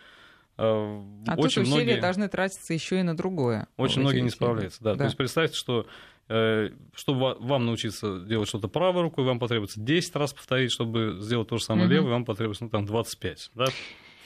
[0.57, 2.01] а очень тут усилия многие...
[2.01, 3.67] должны тратиться еще и на другое.
[3.77, 4.91] Очень многие не справляются, да.
[4.91, 4.99] да.
[4.99, 5.87] То есть представьте, что
[6.29, 11.47] э, чтобы вам научиться делать что-то правой рукой, вам потребуется 10 раз повторить, чтобы сделать
[11.47, 11.93] то же самое угу.
[11.93, 13.51] левой, вам потребуется ну, там, 25.
[13.55, 13.65] Да?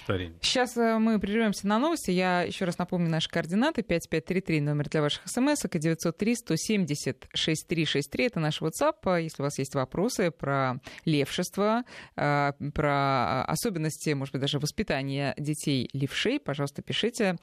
[0.07, 0.37] Повторений.
[0.41, 2.11] Сейчас э, мы прервемся на новости.
[2.11, 3.83] Я еще раз напомню наши координаты.
[3.83, 8.25] 5533, номер для ваших смс, и 903 170 6363.
[8.25, 9.21] Это наш WhatsApp.
[9.21, 11.83] Если у вас есть вопросы про левшество,
[12.15, 17.35] э, про особенности, может быть, даже воспитания детей левшей, пожалуйста, пишите.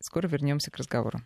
[0.00, 1.20] Скоро вернемся к разговору.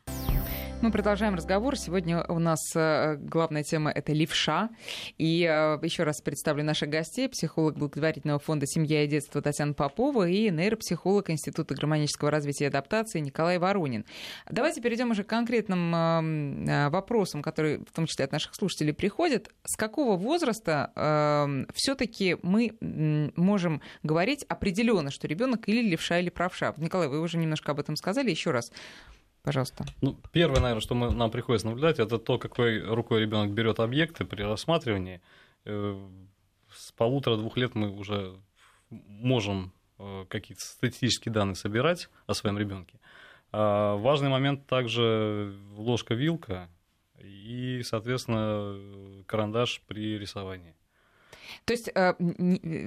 [0.83, 1.77] Мы продолжаем разговор.
[1.77, 4.68] Сегодня у нас э, главная тема— это левша.
[5.16, 7.29] И э, еще раз представлю наших гостей.
[7.29, 13.21] Психолог благотворительного фонда «Семья и детство» Татьяна Попова и нейропсихолог Института гармонического развития и адаптации
[13.21, 14.05] Николай Воронин.
[14.51, 19.51] Давайте перейдем уже к конкретным э, вопросам, которые в том числе от наших слушателей приходят.
[19.64, 20.90] С какого возраста
[21.75, 22.77] все-таки мы
[23.37, 26.75] можем говорить определенно, что ребенок или левша, или правша?
[26.77, 28.31] Николай, вы уже немножко об этом сказали.
[28.31, 28.73] Еще раз
[29.42, 29.85] Пожалуйста.
[30.00, 34.24] Ну, первое, наверное, что мы, нам приходится наблюдать, это то, какой рукой ребенок берет объекты
[34.24, 35.20] при рассматривании.
[35.64, 36.09] Э,
[36.72, 38.37] с полутора-двух лет мы уже
[38.90, 43.00] можем э, какие-то статистические данные собирать о своем ребенке.
[43.50, 46.68] А важный момент также ложка-вилка
[47.18, 50.74] и, соответственно, карандаш при рисовании.
[51.65, 52.15] То есть э,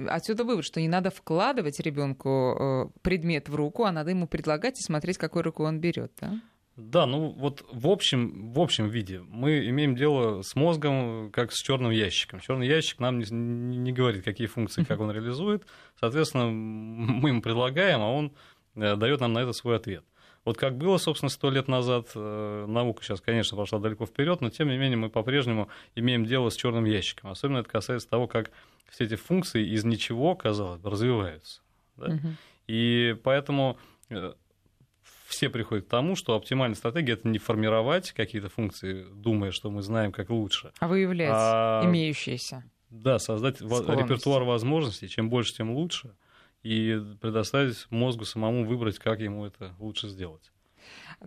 [0.08, 4.78] отсюда вывод, что не надо вкладывать ребенку э, предмет в руку, а надо ему предлагать
[4.80, 6.40] и смотреть, какой рукой он берет, да?
[6.76, 11.62] Да, ну вот в общем, в общем виде мы имеем дело с мозгом как с
[11.62, 12.40] черным ящиком.
[12.40, 15.64] Черный ящик нам не, не говорит, какие функции, как он реализует.
[15.98, 18.34] Соответственно, мы ему предлагаем, а он
[18.74, 20.04] э, дает нам на это свой ответ.
[20.46, 24.48] Вот как было, собственно, сто лет назад, э, наука сейчас, конечно, пошла далеко вперед, но
[24.48, 27.30] тем не менее мы по-прежнему имеем дело с черным ящиком.
[27.30, 28.52] Особенно это касается того, как
[28.88, 31.62] все эти функции из ничего, казалось бы, развиваются.
[31.96, 32.14] Да?
[32.14, 32.28] Угу.
[32.68, 33.76] И поэтому
[34.08, 34.34] э,
[35.26, 39.82] все приходят к тому, что оптимальная стратегия это не формировать какие-то функции, думая, что мы
[39.82, 41.82] знаем, как лучше, а выявлять а...
[41.84, 42.62] имеющиеся.
[42.90, 45.08] Да, создать репертуар возможностей.
[45.08, 46.14] Чем больше, тем лучше
[46.66, 50.50] и предоставить мозгу самому выбрать, как ему это лучше сделать.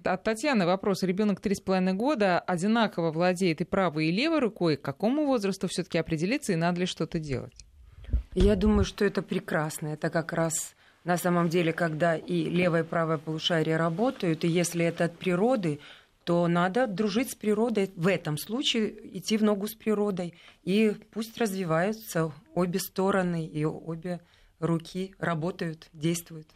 [0.04, 1.04] От Татьяны вопрос.
[1.04, 4.78] Ребенок 3,5 года одинаково владеет и правой, и левой рукой.
[4.78, 7.54] К какому возрасту все-таки определиться и надо ли что-то делать?
[8.34, 9.88] Я думаю, что это прекрасно.
[9.88, 14.86] Это как раз на самом деле, когда и левое и правое полушарие работают, и если
[14.86, 15.80] это от природы,
[16.24, 17.92] то надо дружить с природой.
[17.96, 20.36] В этом случае идти в ногу с природой.
[20.64, 24.20] И пусть развиваются обе стороны и обе
[24.60, 26.48] руки работают, действуют.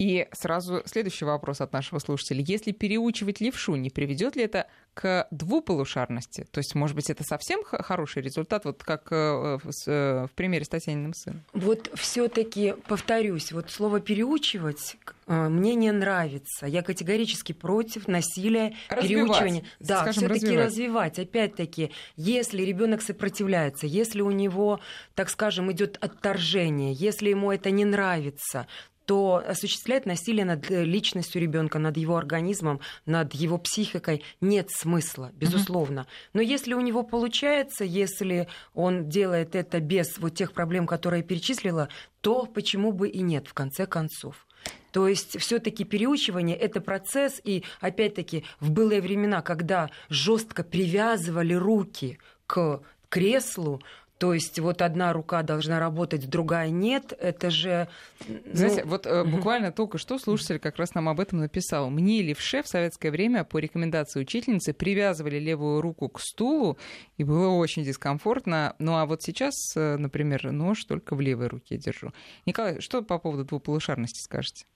[0.00, 2.42] И сразу следующий вопрос от нашего слушателя.
[2.42, 6.46] Если переучивать левшу, не приведет ли это к двуполушарности?
[6.50, 10.70] То есть, может быть, это совсем хороший результат, вот как э, э, в примере с
[10.70, 11.44] Татьяниным сыном?
[11.52, 16.64] Вот все-таки повторюсь, вот слово переучивать э, мне не нравится.
[16.64, 19.64] Я категорически против насилия, развивать, переучивания.
[19.80, 21.18] Да, все-таки развивать.
[21.18, 24.80] Опять-таки, если ребенок сопротивляется, если у него,
[25.14, 28.66] так скажем, идет отторжение, если ему это не нравится,
[29.06, 35.30] то осуществлять насилие над э, личностью ребенка, над его организмом, над его психикой нет смысла,
[35.34, 36.06] безусловно.
[36.32, 41.26] Но если у него получается, если он делает это без вот тех проблем, которые я
[41.26, 41.88] перечислила,
[42.20, 44.46] то почему бы и нет, в конце концов.
[44.92, 52.18] То есть все-таки переучивание это процесс, и опять-таки в былые времена, когда жестко привязывали руки
[52.46, 53.80] к креслу,
[54.20, 57.16] то есть вот одна рука должна работать, другая нет.
[57.18, 57.88] Это же...
[58.28, 58.38] Ну...
[58.52, 61.88] Знаете, вот э, буквально только что слушатель как раз нам об этом написал.
[61.88, 66.76] Мне левше в советское время по рекомендации учительницы привязывали левую руку к стулу,
[67.16, 68.76] и было очень дискомфортно.
[68.78, 72.12] Ну а вот сейчас, э, например, нож только в левой руке держу.
[72.44, 74.66] Николай, что по поводу двуполушарности скажете?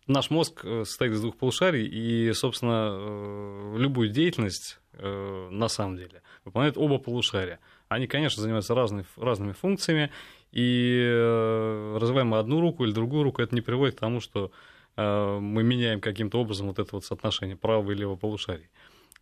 [0.08, 5.98] Наш мозг э, состоит из двух полушарий, и, собственно, э, любую деятельность, э, на самом
[5.98, 7.60] деле, выполняют оба полушария.
[7.88, 10.12] Они, конечно, занимаются разными, разными функциями,
[10.52, 14.52] и э, развиваем одну руку или другую руку, это не приводит к тому, что
[14.96, 18.70] э, мы меняем каким-то образом вот это вот соотношение правого и левого полушарий.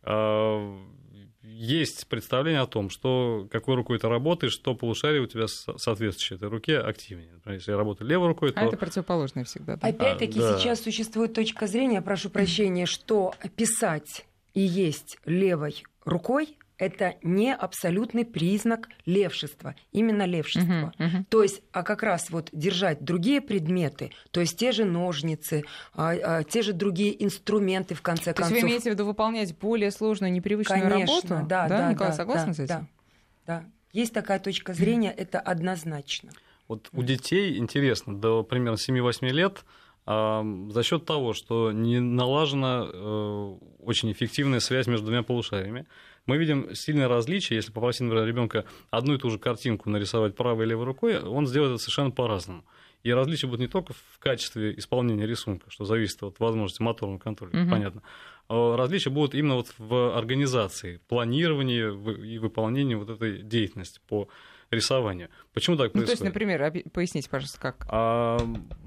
[0.02, 0.76] Э,
[1.42, 6.48] есть представление о том, что какой рукой ты работаешь, что полушарие у тебя соответствующее этой
[6.48, 7.32] руке активнее.
[7.34, 8.60] Например, если я работаю левой рукой, то...
[8.60, 9.76] А это противоположное всегда.
[9.76, 9.88] Да?
[9.88, 10.58] Опять-таки а, да.
[10.58, 18.24] сейчас существует точка зрения, прошу прощения, что писать и есть левой рукой это не абсолютный
[18.24, 20.92] признак левшества, именно левшества.
[20.98, 21.24] Uh-huh, uh-huh.
[21.30, 25.64] То есть, а как раз вот держать другие предметы, то есть те же ножницы,
[25.94, 28.48] а, а, те же другие инструменты, в конце то концов.
[28.48, 31.48] То есть вы имеете в виду выполнять более сложную, непривычную Конечно, работу?
[31.48, 32.66] Да, да, Николай, да, согласны да, с этим?
[32.66, 32.88] Да,
[33.46, 33.64] да.
[33.92, 36.30] Есть такая точка зрения, это однозначно.
[36.68, 39.64] Вот у детей интересно, до примерно 7-8 лет
[40.06, 45.86] за счет того, что не налажена э, очень эффективная связь между двумя полушариями,
[46.26, 47.56] мы видим сильное различие.
[47.56, 51.46] Если попросить, например, ребенка одну и ту же картинку нарисовать правой и левой рукой, он
[51.48, 52.64] сделает это совершенно по-разному.
[53.02, 57.62] И различие будет не только в качестве исполнения рисунка, что зависит от возможности моторного контроля,
[57.62, 57.70] угу.
[57.70, 58.02] понятно.
[58.48, 64.28] А различия будут именно вот в организации, планировании и выполнении вот этой деятельности по
[64.70, 65.30] рисованию.
[65.52, 65.94] Почему так происходит?
[65.94, 67.86] Ну, то есть, например, поясните, пожалуйста, как?
[67.88, 68.38] А,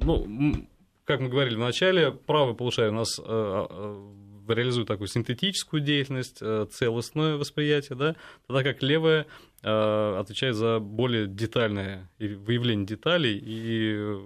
[0.02, 0.68] ну,
[1.10, 4.12] как мы говорили в начале, правое полушарие у нас э, э,
[4.48, 9.26] реализует такую синтетическую деятельность, э, целостное восприятие, да, тогда как левая
[9.64, 14.20] э, отвечает за более детальное выявление деталей и э,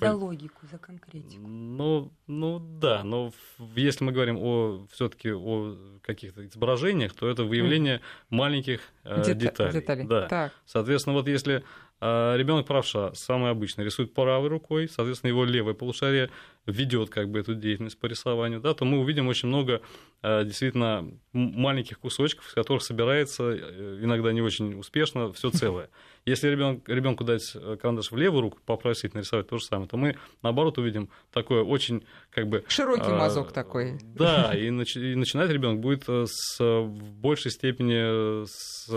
[0.00, 1.46] за логику, за конкретику.
[1.46, 3.30] Ну, ну да, но
[3.76, 8.00] если мы говорим о все-таки о каких-то изображениях, то это выявление mm.
[8.30, 9.72] маленьких Дета- деталей.
[9.74, 10.06] деталей.
[10.06, 10.28] Да.
[10.28, 10.52] Так.
[10.64, 11.62] Соответственно, вот если
[12.00, 16.30] а ребенок правша, самый обычный, рисует правой рукой, соответственно, его левое полушарие
[16.66, 19.82] ведет как бы эту деятельность по рисованию, да, то мы увидим очень много
[20.22, 25.88] а, действительно маленьких кусочков, из которых собирается э, иногда не очень успешно все целое.
[26.26, 30.16] Если ребенку дать э, карандаш в левую руку, попросить нарисовать то же самое, то мы
[30.42, 33.98] наоборот увидим такое очень как бы широкий мазок а, такой.
[34.02, 38.90] Да, и, нач, и начинать ребенок будет э, с в большей степени с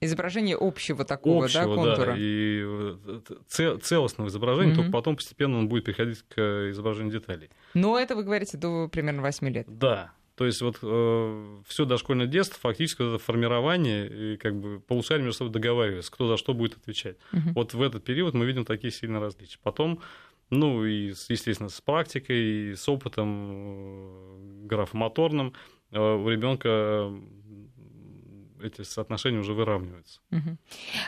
[0.00, 2.06] изображение общего такого, общего, да, контура.
[2.06, 4.76] Да, и э, целостного изображения, mm-hmm.
[4.76, 7.50] только потом постепенно он будет переходить к изображению деталей.
[7.74, 9.66] Но это вы говорите до примерно 8 лет.
[9.68, 10.12] Да.
[10.36, 15.38] То есть вот э, все дошкольное детство фактически это формирование и как бы полушария между
[15.38, 17.16] собой договариваются, кто за что будет отвечать.
[17.32, 17.52] Uh-huh.
[17.54, 19.58] Вот в этот период мы видим такие сильные различия.
[19.62, 20.00] Потом,
[20.50, 25.52] ну и естественно с практикой, и с опытом э, графомоторным
[25.92, 27.12] э, у ребенка
[28.64, 30.20] эти соотношения уже выравниваются.
[30.30, 30.56] Угу.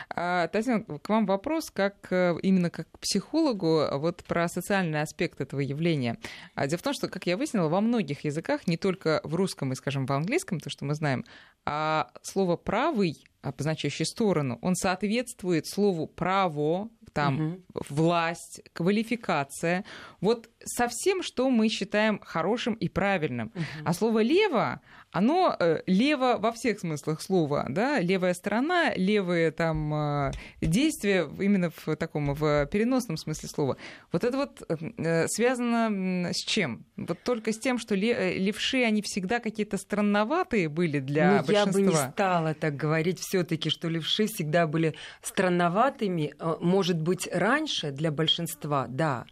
[0.09, 5.41] А, Татьяна, к вам вопрос, как э, именно как к психологу, вот про социальный аспект
[5.41, 6.17] этого явления.
[6.55, 9.71] А, дело в том, что, как я выяснила, во многих языках, не только в русском
[9.71, 11.25] и, скажем, в английском, то, что мы знаем,
[11.69, 17.85] а слово «правый», обозначающий сторону, он соответствует слову «право», там угу.
[17.89, 19.83] власть, квалификация,
[20.21, 23.51] вот совсем, что мы считаем хорошим и правильным.
[23.55, 23.63] Угу.
[23.85, 29.93] А слово лево, оно э, лево во всех смыслах слова, да, левая сторона, левые там
[29.93, 33.77] э, действия именно в таком в переносном смысле слова.
[34.11, 36.85] Вот это вот э, связано с чем?
[36.97, 41.81] Вот только с тем, что левши они всегда какие-то странноватые были для ну, большинства.
[41.81, 46.33] Я бы не стала так говорить все-таки, что левши всегда были странноватыми.
[46.59, 49.25] Может быть, раньше для большинства, да.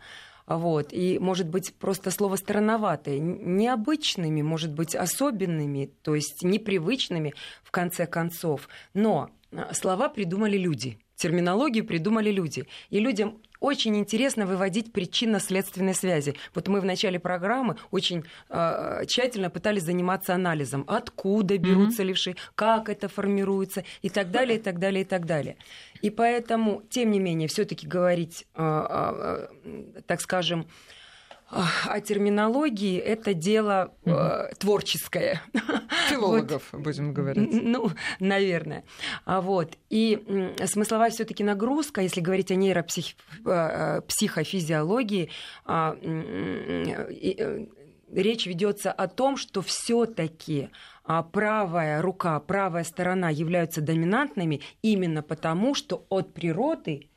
[0.47, 0.93] Вот.
[0.93, 7.33] И, может быть, просто слово странноватое, необычными, может быть, особенными, то есть непривычными,
[7.63, 8.69] в конце концов.
[8.93, 12.65] Но а, слова придумали люди, терминологию придумали люди.
[12.89, 16.35] И людям очень интересно выводить причинно-следственные связи.
[16.53, 22.05] Вот мы в начале программы очень э, тщательно пытались заниматься анализом, откуда берутся mm-hmm.
[22.05, 25.57] левши, как это формируется и так далее, и так далее, и так далее.
[26.01, 30.67] И поэтому, тем не менее, все-таки говорить, э, э, так скажем,
[31.55, 35.41] а терминологии это дело э, творческое.
[36.09, 36.81] Филологов, вот.
[36.81, 37.49] будем говорить.
[37.49, 38.83] Ну, наверное.
[39.23, 39.77] А вот.
[39.89, 45.29] И смысловая все-таки нагрузка, если говорить о нейропсихофизиологии,
[45.63, 47.65] а, э,
[48.11, 50.71] речь ведется о том, что все-таки
[51.05, 57.07] а, правая рука, правая сторона являются доминантными именно потому, что от природы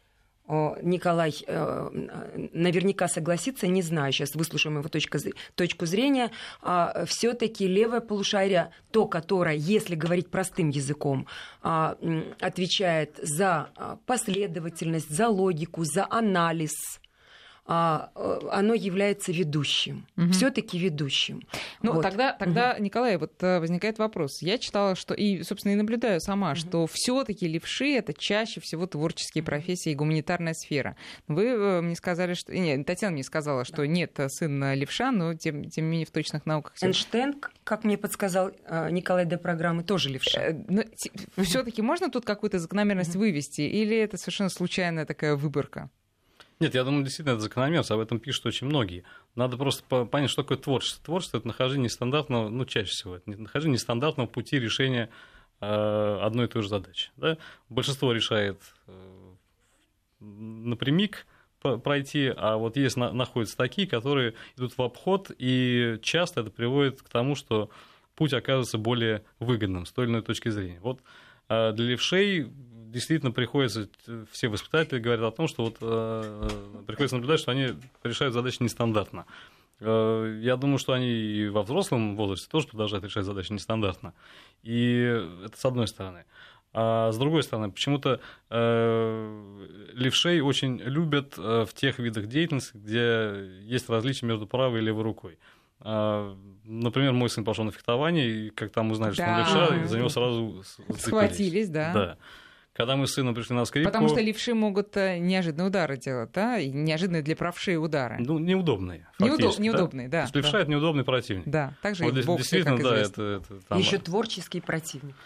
[0.49, 1.91] Николай э,
[2.55, 5.19] наверняка согласится, не знаю, сейчас выслушаем его точку,
[5.55, 6.31] точку зрения,
[6.63, 11.27] а все-таки левое полушарие, то, которое, если говорить простым языком,
[11.63, 11.97] а,
[12.41, 17.01] отвечает за а, последовательность, за логику, за анализ,
[17.69, 20.07] оно является ведущим.
[20.17, 20.31] Угу.
[20.31, 21.43] Все-таки ведущим.
[21.83, 22.03] Ну, вот.
[22.03, 22.83] тогда, тогда угу.
[22.83, 24.41] Николай, вот э, возникает вопрос.
[24.41, 26.57] Я читала, что, и, собственно, и наблюдаю сама, угу.
[26.57, 30.97] что все-таки левши это чаще всего творческие профессии и гуманитарная сфера.
[31.27, 32.57] Вы э, мне сказали, что.
[32.57, 33.87] Нет, Татьяна мне сказала, что да.
[33.87, 36.73] нет, сын левша, но тем, тем не менее в точных науках.
[36.81, 37.35] Эйнштейн,
[37.65, 38.51] как мне подсказал
[38.91, 40.57] Николай до программы, тоже левша.
[40.69, 40.85] Но
[41.45, 45.91] все-таки можно тут какую-то закономерность вывести, или это совершенно случайная такая выборка?
[46.61, 49.05] Нет, я думаю, действительно, это закономерность, об этом пишут очень многие.
[49.37, 51.05] Надо просто понять, что такое творчество.
[51.05, 55.09] Творчество– это нахождение нестандартного, ну, чаще всего, это нахождение нестандартного пути решения
[55.61, 57.11] э, одной и той же задачи.
[57.17, 57.39] Да?
[57.69, 59.35] Большинство решает э,
[60.21, 61.27] напрямик
[61.61, 67.09] пройти, а вот есть находятся такие, которые идут в обход, и часто это приводит к
[67.09, 67.71] тому, что
[68.15, 70.81] путь оказывается более выгодным с той или иной точки зрения.
[70.81, 71.01] Вот
[71.49, 72.51] э, для левшей
[72.91, 73.89] действительно приходится,
[74.31, 76.49] все воспитатели говорят о том, что вот э,
[76.87, 79.27] приходится наблюдать, что они решают задачи нестандартно.
[79.81, 84.15] Э, я думаю, что они и во взрослом возрасте тоже продолжают решать задачи нестандартно.
[84.63, 85.01] И
[85.45, 86.25] это с одной стороны.
[86.75, 88.21] А с другой стороны, почему-то
[88.51, 94.85] э, левшей очень любят э, в тех видах деятельности, где есть различия между правой и
[94.85, 95.39] левой рукой.
[95.81, 99.15] А, например, мой сын пошел на фехтование, и как там узнали, да.
[99.15, 100.63] что он левша, за него сразу
[100.99, 101.93] схватились, да.
[101.93, 102.19] да.
[102.79, 103.91] Когда мы с сыном пришли на скрипку...
[103.91, 106.61] Потому что левши могут э, неожиданные удары делать, да?
[106.61, 108.19] И неожиданные для правши удары.
[108.21, 109.09] Ну, неудобные.
[109.19, 109.59] Неудоб...
[109.59, 110.19] Неудобные, да.
[110.19, 110.21] да.
[110.21, 110.61] То есть левша да.
[110.61, 111.43] это неудобный противник.
[111.45, 113.23] Да, также вот, и боксе, Действительно, как да, известно.
[113.23, 113.79] это, это там...
[113.81, 115.17] Еще творческий противник.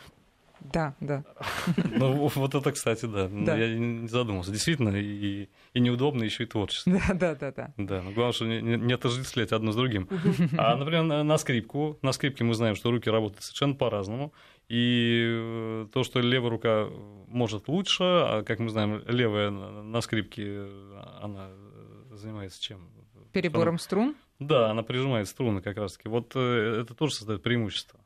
[0.73, 1.25] Да, да.
[1.85, 3.29] Ну, вот это, кстати, да.
[3.29, 3.57] да.
[3.57, 4.51] Я не задумался.
[4.51, 6.93] Действительно, и, и неудобно, еще и творчество.
[6.93, 7.75] Да, да, да, да.
[7.77, 10.09] Да, но главное, что не, не отождествлять одно с другим.
[10.57, 11.99] А, например, на, скрипку.
[12.03, 14.33] На скрипке мы знаем, что руки работают совершенно по-разному.
[14.69, 16.89] И э, то, что левая рука
[17.29, 20.67] может лучше, а, как мы знаем, левая на скрипке,
[21.21, 21.49] она
[22.11, 22.89] занимается чем?
[23.33, 24.15] Перебором струн?
[24.39, 26.09] Да, она прижимает струны как раз-таки.
[26.09, 28.01] Вот э, это тоже создает преимущество.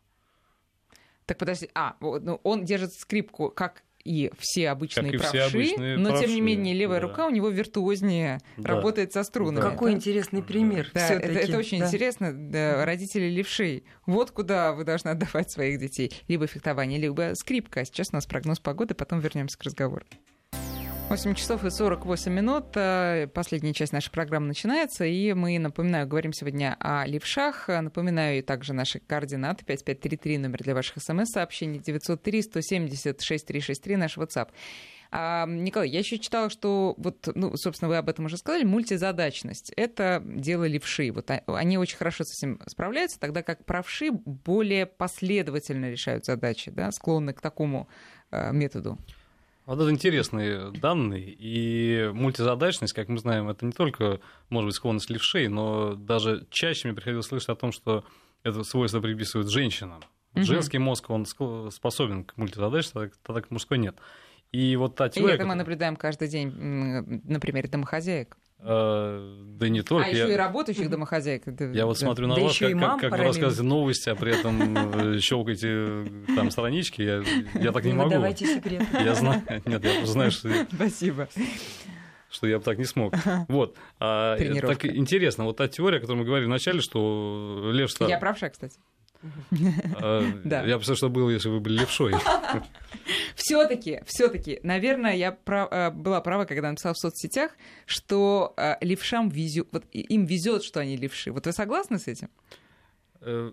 [1.26, 5.96] Так подожди, а, ну, он держит скрипку как и все обычные как правши, все обычные
[5.98, 7.08] но правши, тем не менее левая да.
[7.08, 8.68] рука у него виртуознее да.
[8.68, 9.62] работает со струнами.
[9.62, 9.70] Да.
[9.70, 10.90] Какой интересный пример.
[10.94, 11.86] Да, это, это очень да.
[11.86, 12.32] интересно.
[12.32, 13.84] Да, родители левшей.
[14.06, 16.12] Вот куда вы должны отдавать своих детей.
[16.28, 17.84] Либо фехтование, либо скрипка.
[17.84, 20.06] Сейчас у нас прогноз погоды, потом вернемся к разговору.
[21.09, 22.64] 8 часов и 48 минут.
[22.74, 25.04] Э, последняя часть нашей программы начинается.
[25.04, 27.68] И мы, напоминаю, говорим сегодня о левшах.
[27.68, 29.64] Напоминаю и также наши координаты.
[29.64, 31.78] 5533 номер для ваших смс-сообщений.
[31.78, 34.48] 903-170-6363 наш WhatsApp.
[35.12, 39.72] А, Николай, я еще читала, что вот, ну, собственно, вы об этом уже сказали, мультизадачность—
[39.76, 41.12] это дело левши.
[41.12, 46.90] Вот они очень хорошо с этим справляются, тогда как правши более последовательно решают задачи, да,
[46.90, 47.88] склонны к такому
[48.32, 48.98] э, методу.
[49.66, 51.34] Вот это интересные данные.
[51.38, 56.88] И мультизадачность, как мы знаем, это не только, может быть, склонность левшей, но даже чаще
[56.88, 58.04] мне приходилось слышать о том, что
[58.44, 60.00] это свойство приписывают женщинам.
[60.34, 60.44] Угу.
[60.44, 63.96] Женский мозг, он способен к мультизадачности, тогда как мужской нет.
[64.52, 65.32] И вот та теория...
[65.32, 66.52] И это мы наблюдаем каждый день
[67.24, 68.36] на примере домохозяек.
[68.59, 70.07] А, да не только.
[70.07, 70.32] А еще я...
[70.32, 71.44] и работающих домохозяек.
[71.74, 75.16] Я вот смотрю на да вас, как, как, как вы рассказываете новости, а при этом
[75.16, 77.02] э, щелкаете э, там странички.
[77.02, 77.22] Я,
[77.54, 78.11] я так не не могу.
[78.11, 78.82] Давайте секрет.
[78.92, 79.42] Я знаю.
[79.64, 80.50] Нет, я знаю, что.
[80.72, 81.28] Спасибо
[82.28, 83.14] что я бы так не смог.
[83.48, 83.76] Вот.
[83.98, 87.90] А, так интересно, вот та теория, о которой мы говорили вначале, что лев...
[88.00, 88.78] Я правша, кстати.
[90.00, 92.14] А, я представляю, что было, если вы были левшой.
[93.34, 97.52] Все-таки, все-таки, наверное, я прав, э, была права, когда написала в соцсетях,
[97.84, 101.32] что э, левшам везет, вот им везет, что они левши.
[101.32, 102.30] Вот вы согласны с этим?
[103.20, 103.52] Э,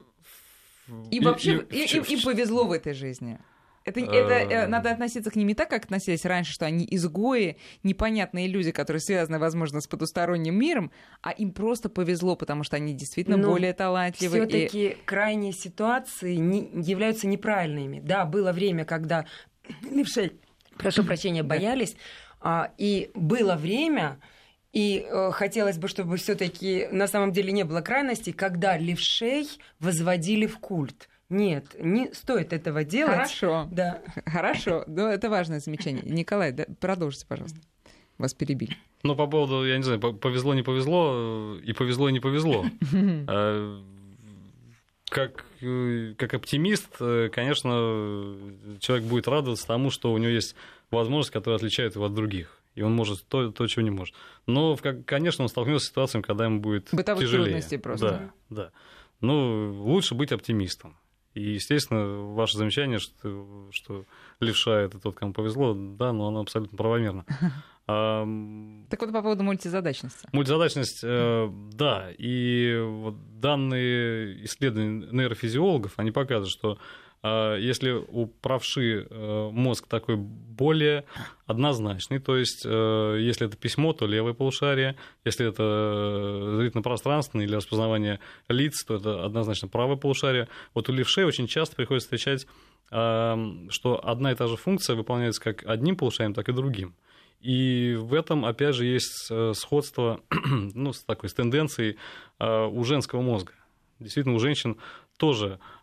[1.12, 3.40] и, вообще им повезло в этой жизни.
[3.86, 7.58] Это, это э, надо относиться к ним не так, как относились раньше, что они изгои,
[7.84, 12.94] непонятные люди, которые связаны, возможно, с потусторонним миром, а им просто повезло, потому что они
[12.94, 14.38] действительно Но более талантливы.
[14.38, 14.98] Все-таки и...
[15.06, 18.00] крайние ситуации не, являются неправильными.
[18.00, 19.26] Да, было время, когда
[19.92, 20.40] левшей,
[20.78, 21.96] прошу прощения, боялись,
[22.40, 24.20] а, и было время,
[24.72, 29.48] и э, хотелось бы, чтобы все-таки на самом деле не было крайностей, когда левшей
[29.80, 31.10] возводили в культ.
[31.34, 33.16] Нет, не стоит этого делать.
[33.16, 33.68] Хорошо.
[33.72, 34.02] Да.
[34.26, 34.84] Хорошо.
[34.88, 36.04] Но это важное замечание.
[36.06, 37.60] Николай, да, продолжите, пожалуйста.
[38.18, 38.78] Вас перебили.
[39.02, 42.64] Ну, по поводу, я не знаю, повезло, не повезло, и повезло, и не повезло.
[43.28, 43.82] А,
[45.10, 45.46] как,
[46.18, 48.38] как оптимист, конечно,
[48.80, 50.56] человек будет радоваться тому, что у него есть
[50.92, 52.60] возможность, которая отличает его от других.
[52.76, 54.16] И он может то, то чего не может.
[54.48, 57.46] Но, конечно, он столкнется с ситуацией, когда ему будет Бытовых тяжелее.
[57.46, 58.32] трудностей просто.
[58.50, 58.72] Да, да.
[59.22, 60.98] Ну, лучше быть оптимистом.
[61.34, 64.06] И, естественно, ваше замечание, что, что
[64.40, 67.26] левша это тот, кому повезло, да, но оно абсолютно правомерно.
[67.86, 70.30] Так вот по поводу мультизадачности.
[70.32, 76.78] Мультизадачность, э, да, и вот данные исследования нейрофизиологов, они показывают, что
[77.24, 81.06] если у правши э, мозг такой более
[81.46, 88.20] однозначный, то есть э, если это письмо, то левое полушарие, если это зрительно-пространственное или распознавание
[88.50, 90.50] лиц, то это однозначно правое полушарие.
[90.74, 92.48] Вот у левшей очень часто приходится встречать,
[92.90, 96.94] что одна и та же функция выполняется как одним полушарием, так и другим.
[97.44, 100.22] И в этом, опять же, есть э, сходство
[100.74, 101.98] ну, с такой с тенденцией
[102.40, 103.52] э, у женского мозга.
[104.00, 104.78] Действительно, у женщин
[105.18, 105.60] тоже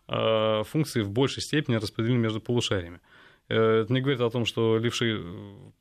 [0.65, 2.99] функции в большей степени распределены между полушариями.
[3.47, 5.23] Это не говорит о том, что левши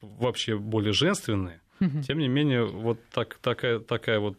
[0.01, 1.61] вообще более женственные,
[2.07, 4.37] тем не менее, вот так, такая, такая вот,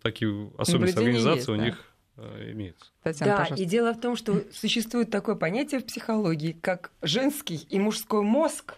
[0.00, 1.64] такие особенности организации есть, у да?
[1.64, 2.86] них имеется.
[3.02, 3.62] Татьяна, да, пожалуйста.
[3.62, 8.76] и дело в том, что существует такое понятие в психологии, как женский и мужской мозг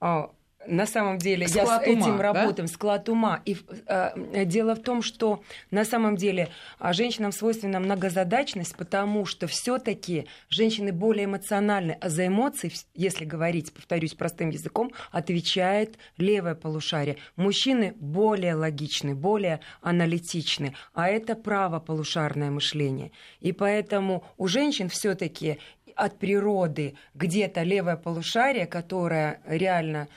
[0.00, 0.30] а,
[0.66, 2.72] на самом деле склад я с этим ума, работаю, да?
[2.72, 3.42] склад ума.
[3.44, 3.56] И
[3.86, 6.48] э, дело в том, что на самом деле
[6.78, 13.72] а, женщинам свойственна многозадачность, потому что все-таки женщины более эмоциональны, а за эмоции, если говорить,
[13.72, 17.16] повторюсь, простым языком, отвечает левое полушарие.
[17.36, 23.12] Мужчины более логичны, более аналитичны, а это правополушарное мышление.
[23.40, 25.58] И поэтому у женщин все-таки
[25.96, 30.08] от природы где-то левое полушарие, которое реально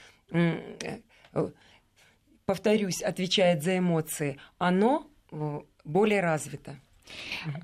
[2.46, 6.80] повторюсь, отвечает за эмоции, оно э, более развито.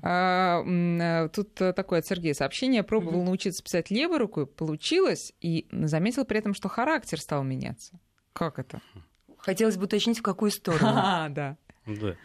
[0.01, 2.83] А, э, тут такое от Сергея сообщение.
[2.83, 3.25] Пробовал mm-hmm.
[3.25, 7.99] научиться писать левой рукой, получилось, и заметил при этом, что характер стал меняться.
[8.33, 8.81] Как это?
[9.37, 10.87] Хотелось бы уточнить, в какую сторону.
[10.95, 11.57] А, да.
[11.85, 12.15] Да.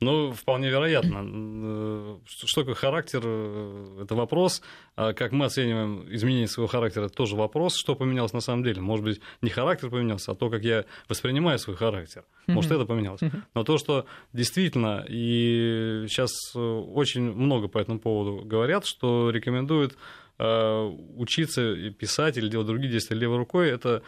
[0.00, 1.24] Ну, вполне вероятно.
[1.24, 3.22] Э, что такое характер?
[3.24, 4.60] Э, это вопрос.
[4.94, 7.76] А как мы оцениваем изменение своего характера, это тоже вопрос.
[7.76, 8.82] Что поменялось на самом деле?
[8.82, 12.24] Может быть, не характер поменялся, а то, как я воспринимаю свой характер.
[12.46, 13.20] Может, это поменялось.
[13.54, 19.96] Но то, что действительно, и сейчас э, очень много по этому поводу говорят, что рекомендуют
[20.38, 24.02] учиться писать или делать другие действия левой рукой, это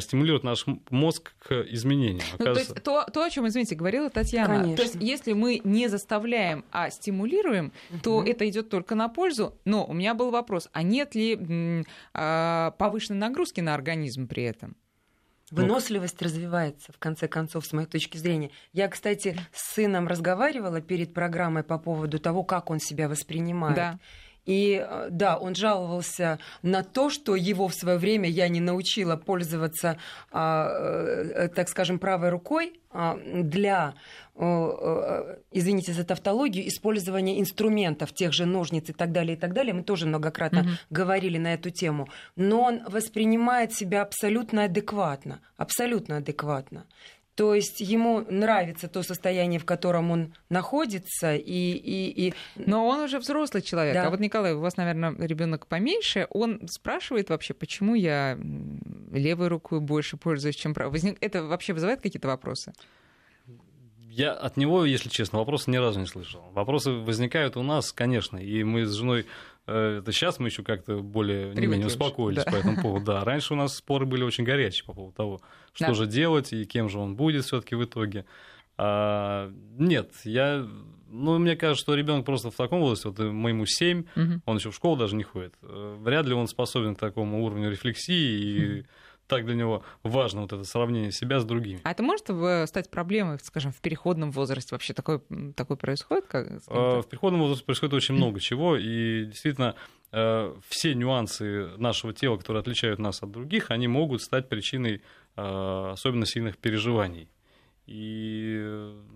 [0.00, 2.26] стимулирует наш мозг к изменениям.
[2.38, 4.56] Ну, то есть то, то, о чем, извините, говорила Татьяна.
[4.56, 4.76] Конечно.
[4.76, 8.00] То есть если мы не заставляем, а стимулируем, угу.
[8.02, 9.58] то это идет только на пользу.
[9.64, 14.76] Но у меня был вопрос, а нет ли а, повышенной нагрузки на организм при этом?
[15.50, 18.50] Выносливость развивается, в конце концов, с моей точки зрения.
[18.72, 23.74] Я, кстати, с сыном разговаривала перед программой по поводу того, как он себя воспринимает.
[23.74, 23.98] Да.
[24.46, 29.16] И э, да, он жаловался на то, что его в свое время я не научила
[29.16, 29.98] пользоваться,
[30.32, 33.94] а, э, так скажем, правой рукой а, для,
[34.36, 39.74] извините за тавтологию, использования инструментов, тех же ножниц и так далее, и так далее.
[39.74, 40.68] Мы тоже многократно угу.
[40.88, 42.08] говорили на эту тему.
[42.36, 46.86] Но он воспринимает себя абсолютно адекватно, абсолютно адекватно.
[47.40, 52.34] То есть ему нравится то состояние, в котором он находится, и, и, и...
[52.56, 53.94] но он уже взрослый человек.
[53.94, 54.08] Да.
[54.08, 56.26] А вот Николай, у вас, наверное, ребенок поменьше.
[56.28, 58.38] Он спрашивает вообще, почему я
[59.10, 60.92] левой рукой больше пользуюсь, чем правой.
[60.92, 61.16] Возник...
[61.22, 62.74] Это вообще вызывает какие-то вопросы?
[64.10, 66.42] Я от него, если честно, вопросы ни разу не слышал.
[66.52, 69.24] Вопросы возникают у нас, конечно, и мы с женой
[69.70, 72.50] это сейчас мы еще как-то более не менее успокоились да.
[72.50, 73.06] по этому поводу.
[73.06, 75.40] Да, раньше у нас споры были очень горячие по поводу того,
[75.72, 75.94] что да.
[75.94, 78.24] же делать и кем же он будет все-таки в итоге.
[78.76, 80.66] А, нет, я
[81.10, 84.42] ну, мне кажется, что ребенок просто в таком возрасте, вот моему 7, угу.
[84.46, 85.54] он еще в школу даже не ходит.
[85.62, 88.86] Э, вряд ли он способен к такому уровню рефлексии и
[89.30, 91.80] так для него важно вот это сравнение себя с другими.
[91.84, 92.26] А это может
[92.68, 94.74] стать проблемой, скажем, в переходном возрасте?
[94.74, 95.22] Вообще такое,
[95.56, 96.26] такое происходит?
[96.26, 99.76] Как, в переходном возрасте происходит очень много чего, и действительно
[100.12, 105.02] э, все нюансы нашего тела, которые отличают нас от других, они могут стать причиной
[105.36, 107.30] э, особенно сильных переживаний.
[107.86, 108.60] И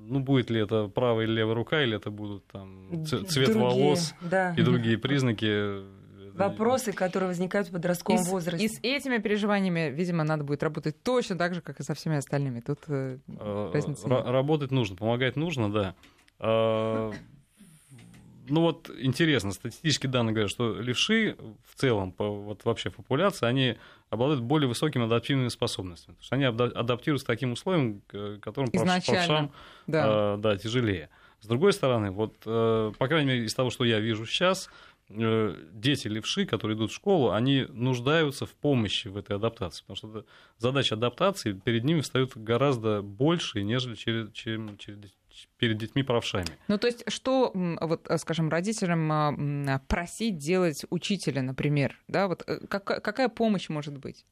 [0.08, 4.14] ну, будет ли это правая или левая рука, или это будут там цвет другие, волос
[4.20, 4.52] да.
[4.56, 5.84] и другие признаки,
[6.34, 8.64] вопросы, которые возникают в подростковом и возрасте.
[8.64, 12.16] И с этими переживаниями, видимо, надо будет работать точно так же, как и со всеми
[12.16, 12.60] остальными.
[12.60, 14.24] Тут э, э разницы нет.
[14.26, 15.94] Работать нужно, помогать нужно, да.
[16.38, 17.12] А,
[18.48, 23.46] ну вот интересно, статистические данные говорят, что левши в целом, по, вот вообще в популяции,
[23.46, 23.76] они
[24.10, 26.16] обладают более высокими адаптивными способностями.
[26.16, 28.02] Потому что они адаптируются к таким условиям,
[28.40, 29.52] которым правшам
[29.86, 30.36] да.
[30.36, 31.10] да, тяжелее.
[31.40, 34.93] С другой стороны, вот, э, по крайней мере, из того, что я вижу сейчас, Э,
[35.08, 40.26] дети левши, которые идут в школу, они нуждаются в помощи в этой адаптации, потому что
[40.58, 44.78] задача адаптации перед ними встают гораздо больше, нежели через, чем
[45.58, 46.46] перед детьми правшами.
[46.68, 52.44] Ну, то есть, что, вот, э, скажем, родителям а, просить делать учителя, например, да, вот
[52.46, 54.24] э, как, какая помощь может быть?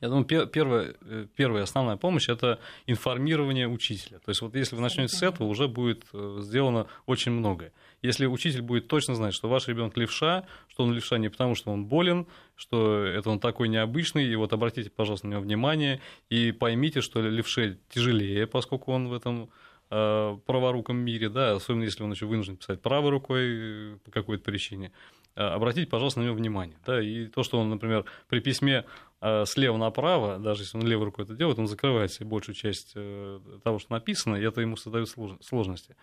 [0.00, 4.20] Я думаю, первая, э, первая основная помощь– это информирование учителя.
[4.20, 7.72] То есть вот если вы начнете с этого, уже будет э, сделано очень многое.
[8.00, 11.72] Если учитель будет точно знать, что ваш ребенок левша, что он левша не потому, что
[11.72, 16.52] он болен, что это он такой необычный, и вот обратите, пожалуйста, на него внимание и
[16.52, 19.50] поймите, что левше тяжелее, поскольку он в этом
[19.90, 24.92] э, праворуком мире, да, особенно если он еще вынужден писать правой рукой по какой-то причине.
[25.38, 26.76] Э, обратите, пожалуйста, на него внимание.
[26.84, 28.84] Да, и то, что он, например, при письме
[29.20, 32.92] э, слева направо, даже если он левой рукой это делает, он закрывает себе большую часть
[32.94, 35.96] э, того, что написано, и это ему создает сложности.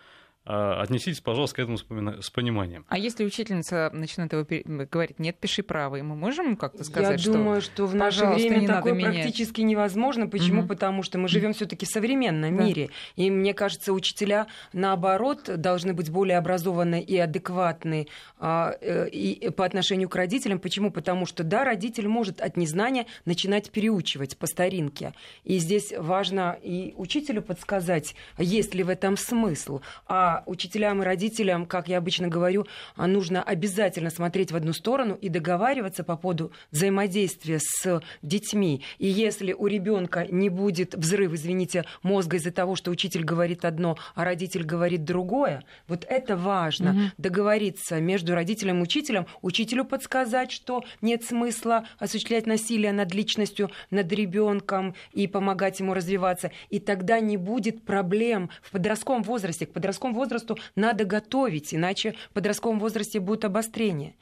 [0.48, 2.84] А, отнеситесь, пожалуйста, к этому с пониманием.
[2.88, 4.46] А если учительница начинает его
[4.90, 7.32] говорить, нет, пиши правый, мы можем как-то сказать, Я что...
[7.32, 10.28] думаю, что в наше время не такое практически невозможно.
[10.28, 10.60] Почему?
[10.60, 10.68] Угу.
[10.68, 12.62] Потому что мы живем все таки в современном да.
[12.62, 12.90] мире.
[13.16, 18.06] И мне кажется, учителя, наоборот, должны быть более образованные и адекватные
[18.38, 20.60] а, э, и по отношению к родителям.
[20.60, 20.92] Почему?
[20.92, 25.12] Потому что, да, родитель может от незнания начинать переучивать по старинке.
[25.42, 29.80] И здесь важно и учителю подсказать, есть ли в этом смысл.
[30.06, 32.66] А учителям и родителям, как я обычно говорю,
[32.96, 38.82] а, нужно обязательно смотреть в одну сторону и договариваться по поводу взаимодействия с детьми.
[38.98, 43.96] И если у ребенка не будет взрыв, извините, мозга из-за того, что учитель говорит одно,
[44.14, 46.90] а родитель говорит другое, вот это важно.
[46.90, 47.00] Угу.
[47.18, 54.12] Договориться между родителем и учителем, учителю подсказать, что нет смысла осуществлять насилие над личностью, над
[54.12, 56.50] ребенком и помогать ему развиваться.
[56.70, 59.66] И тогда не будет проблем в подростковом возрасте.
[59.66, 64.14] К подростковому возрасту возрасту надо готовить, иначе в подростковом возрасте будет обострение.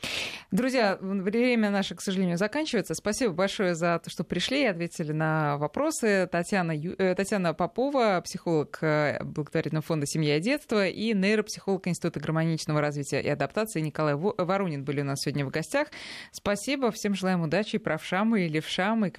[0.50, 2.94] Друзья, время наше, к сожалению, заканчивается.
[2.94, 6.28] Спасибо большое за то, что пришли и ответили на вопросы.
[6.30, 12.80] Татьяна, э, Татьяна Попова, психолог э, благотворительного фонда «Семья и детство» и нейропсихолог Института гармоничного
[12.80, 15.88] развития и адаптации Николай Воронин были у нас сегодня в гостях.
[16.30, 19.10] Спасибо, всем желаем удачи, правшам и левшам, и,